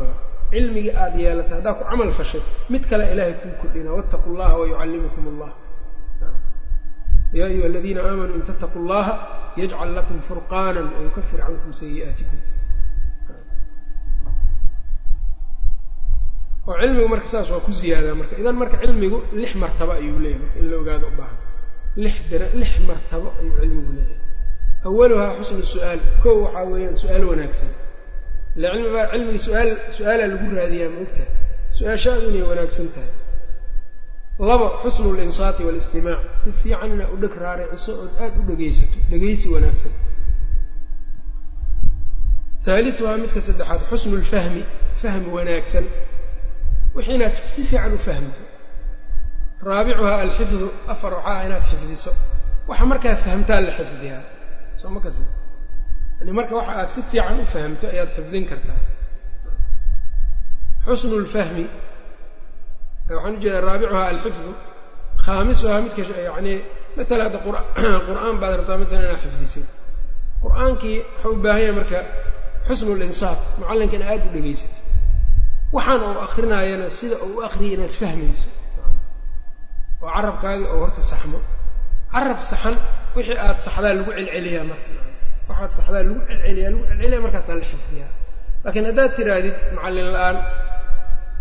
[0.52, 5.24] cilmigii aada yeelatay haddaa ku camal fashay mid kale ilaahay kuu kordhina wattaqu llaha wayucallimukum
[5.36, 5.50] allah
[7.38, 9.14] ya ayuha aladiina aamanuu in tattaquu llaha
[9.60, 12.38] yajcal lakum furqaana wayukafir cankum sayi'aatikum
[16.68, 20.40] oo cilmigu marka saas waa ku ziyaadaa marka idan marka cilmigu lix martabo ayuu leeyahay
[20.44, 21.38] marka in la ogaado u baahan
[22.04, 24.18] lix dara lix martabo ayuu cilmigu leeyahay
[24.88, 27.70] awaluhaa xusnu su'aal kow waxaa weeyaan su'aal wanaagsan
[28.56, 31.28] ila cilmibaa cilmiga su'aal su'aalaa lagu raadiyaa ma ogtahay
[31.78, 33.12] su'aashaadu inay wanaagsan tahay
[34.48, 39.48] labo xusnu linsaati waalistimaac si fiican inaa u dheg raariciso ood aada u dhegaysato dhegaysi
[39.54, 39.92] wanaagsan.
[42.66, 44.62] Haaliuhaa midka saddexaad xusnu lfahmi
[45.02, 45.84] fahmi wanaagsan.
[46.94, 48.42] Wixii inaad si fiican u fahmto.
[49.68, 52.12] Raabicuhaa alxifdu afar waxaa ah inaad xifdiso.
[52.68, 54.22] Waxa markaa fahamtaa la xifdiyaa.
[54.80, 55.00] Soo ma
[56.20, 58.80] yani marka waxa aad si fiican u fahamto ayaad xifdin kartaa.
[60.86, 61.64] Xusnu lfahmi
[63.16, 64.50] waxaan u jeedaa raabicuhaa alxifdu
[65.24, 66.54] khaamisuhaa midka yani
[66.96, 67.38] maala hadda
[68.08, 69.66] qur'aan baad rabtaa maalan inaad xifdisid
[70.44, 71.98] qur'aankii waxau u baahan yahay marka
[72.68, 74.80] xusnu linsaaf mucallinkana aada u dhegaysato
[75.72, 78.48] waxaan uu akrinaayana sida uu u akriyay inaad fahmayso.
[80.02, 81.38] Oo carabkaagii oo horta saxmo.
[82.12, 82.76] Carab saxan
[83.16, 84.90] wixii aad saxdaa lagu celceliyaa marka.
[85.48, 88.12] Waxaad saxdaa lagu celceliyaa lagu celceliyaa markaasaa la xifdiyaa.
[88.64, 90.36] Laakiin haddaad tidhaahdid macallin la'aan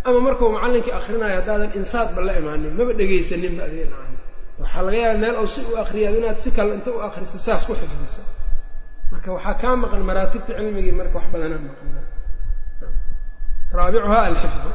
[0.07, 4.15] ama markuu macallinkii akrinaayo haddaadan insaadba la imaanin maba dhegaysaninba adiga nacam
[4.61, 7.61] waxaa laga yaaba meel ou si u akriyaad inaad si kale inta u akriso saas
[7.67, 8.21] ku xifdiso.
[9.11, 11.87] Marka waxaa kaa maqan maraatibta cilmigii marka wax badanaa maqan.
[13.77, 14.69] Raabicuhaa alxifdu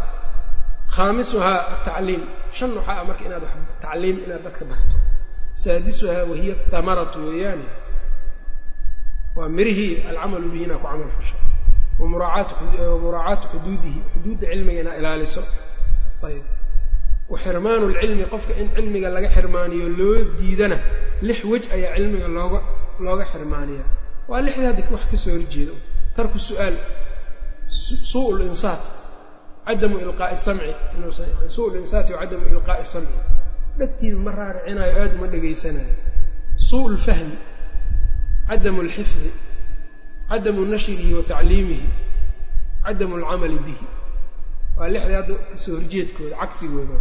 [0.97, 2.23] khaamisuhaa atacliim
[2.57, 3.55] shan waxaa a marka inaad wax
[3.85, 4.97] tacliim inaad dadka barto.
[5.63, 7.67] Saadisuhaa wahiya tamaratu weeyaane
[9.37, 11.37] waa mirihii alcamalu bihi ku camal fasho
[12.01, 15.43] wamuraacaatu xuduudihi xuduudda cilmiga inaa ilaaliso
[16.29, 16.45] ayb
[17.33, 20.77] wa xirmaanu lcilmi qofka in cilmiga laga xirmaaniyo loo diidana
[21.29, 22.61] lix wej ayaa cilmiga looga
[23.07, 23.89] looga xirmaaniyaa
[24.31, 25.75] waa lixdii hadda wax ka soo horjeedo
[26.17, 26.77] tarku su'aal
[28.11, 28.83] suu linsaat
[29.67, 30.71] cadamu ilqaa'i samci
[31.55, 33.17] suu linsaati wa cadamu ilqaa'i samci
[33.79, 35.95] dhagtiiba ma raaricinayo aada uma dhegaysanayo
[36.69, 37.37] suu lfahmi
[38.49, 39.31] cadamu alxifdi
[40.31, 41.89] cadamu nashrihi wa tacliimihi
[42.85, 43.87] cadamu alcamali bihi
[44.79, 46.97] waa lixdii hadda ka soo horjeedkooda cagsigooda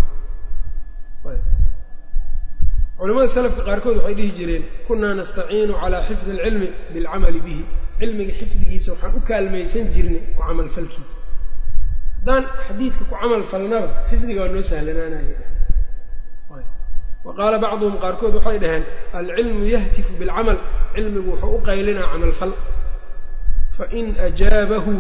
[2.98, 7.64] culamada salafka qaarkood waxay dhihi jireen kunaa nastaciinu calaa xifdi alcilmi bilcamali bihi.
[8.00, 11.18] Cilmiga xifdigiisa waxaan u kaalmaysan jirnay ku camalfalkiisa
[12.18, 15.36] haddaan xadiidka ku camal falnaba xifdiga waa noo sahlanaanaya.
[17.26, 18.84] Wa qaala bacduhum qaarkood waxay dhaheen
[19.20, 20.58] alcilmu yahtifu bilcamal.
[20.96, 22.52] Cilmigu wuxuu u qaylinaa camalfal
[23.78, 24.94] fain ajaabahu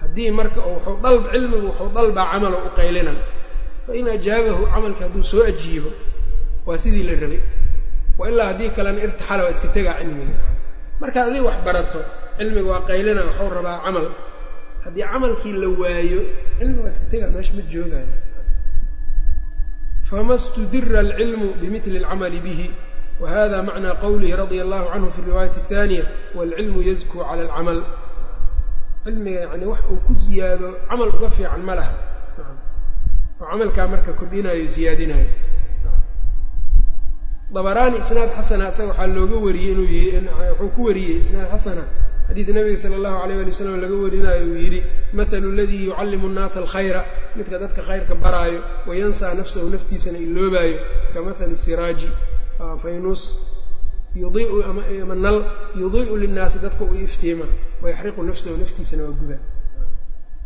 [0.00, 3.12] haddii marka wuxuu cilmigu wuxuu dalbaa camalo u qaylina
[3.86, 5.90] fain ajaabahu camalka hadduu soo ajiibo
[6.66, 7.40] waa sidii la rabay.
[8.18, 10.36] wa ilaa haddii kalena irtixala waa iska tegaa cilmiga.
[11.00, 12.00] Markaad adiga wax barato
[12.38, 14.06] cilmiga waa qaylina waxuu rabaa camal.
[14.84, 16.20] Haddii camalkii la waayo
[16.58, 18.08] cilmiga waa iska tegaa meesha ma joogayo.
[20.08, 22.66] fama studira alcilmu bimili alcamali bihi
[23.24, 26.04] hada macnaa qowlihi radia allahu canhu fi riwaayati athaniya
[26.36, 27.78] waalcilmu yazkuu cala alcamal
[29.04, 31.92] cilmiga yani wax uu ku ziyaado camal uga fiican ma laha
[33.40, 35.28] oo camalkaa marka kordhinayo ziyaadinayo
[37.54, 41.84] dabaraani isnaad xasana isaga waxaa looga wariyey inuu wuxuu ku wariyey isnaad xasana
[42.28, 44.80] xadiid nabiga sala allahu alayh ali wasalam laga warinayo uu yidhi
[45.18, 47.00] mathalu aladii yucallimu nnaasa alkhayra
[47.36, 50.76] midka dadka khayrka baraayo wayansaa nafsahu naftiisana iloobaayo
[51.14, 51.56] ka mathali
[52.83, 53.21] faynus
[54.21, 55.37] yudiiu ama nal
[55.81, 57.45] yudii'u linnaasi dadka uu iftiima
[57.83, 59.37] wayaxriqu nafsahu naftiisana waa guba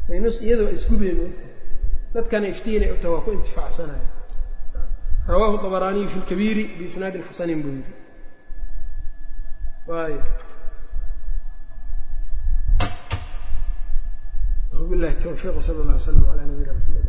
[0.08, 1.20] faynus iyada waa isgubeen
[2.16, 4.08] dadkana iftiinay uta waa ku intifaacsanaya
[5.32, 7.94] rawahu dabaraaniyu fi lkabiiri biisnaadin xasanin buu yidhi
[9.88, 10.20] y
[14.82, 17.06] وبالله التوفيق وصلى الله وسلم على نبينا محمد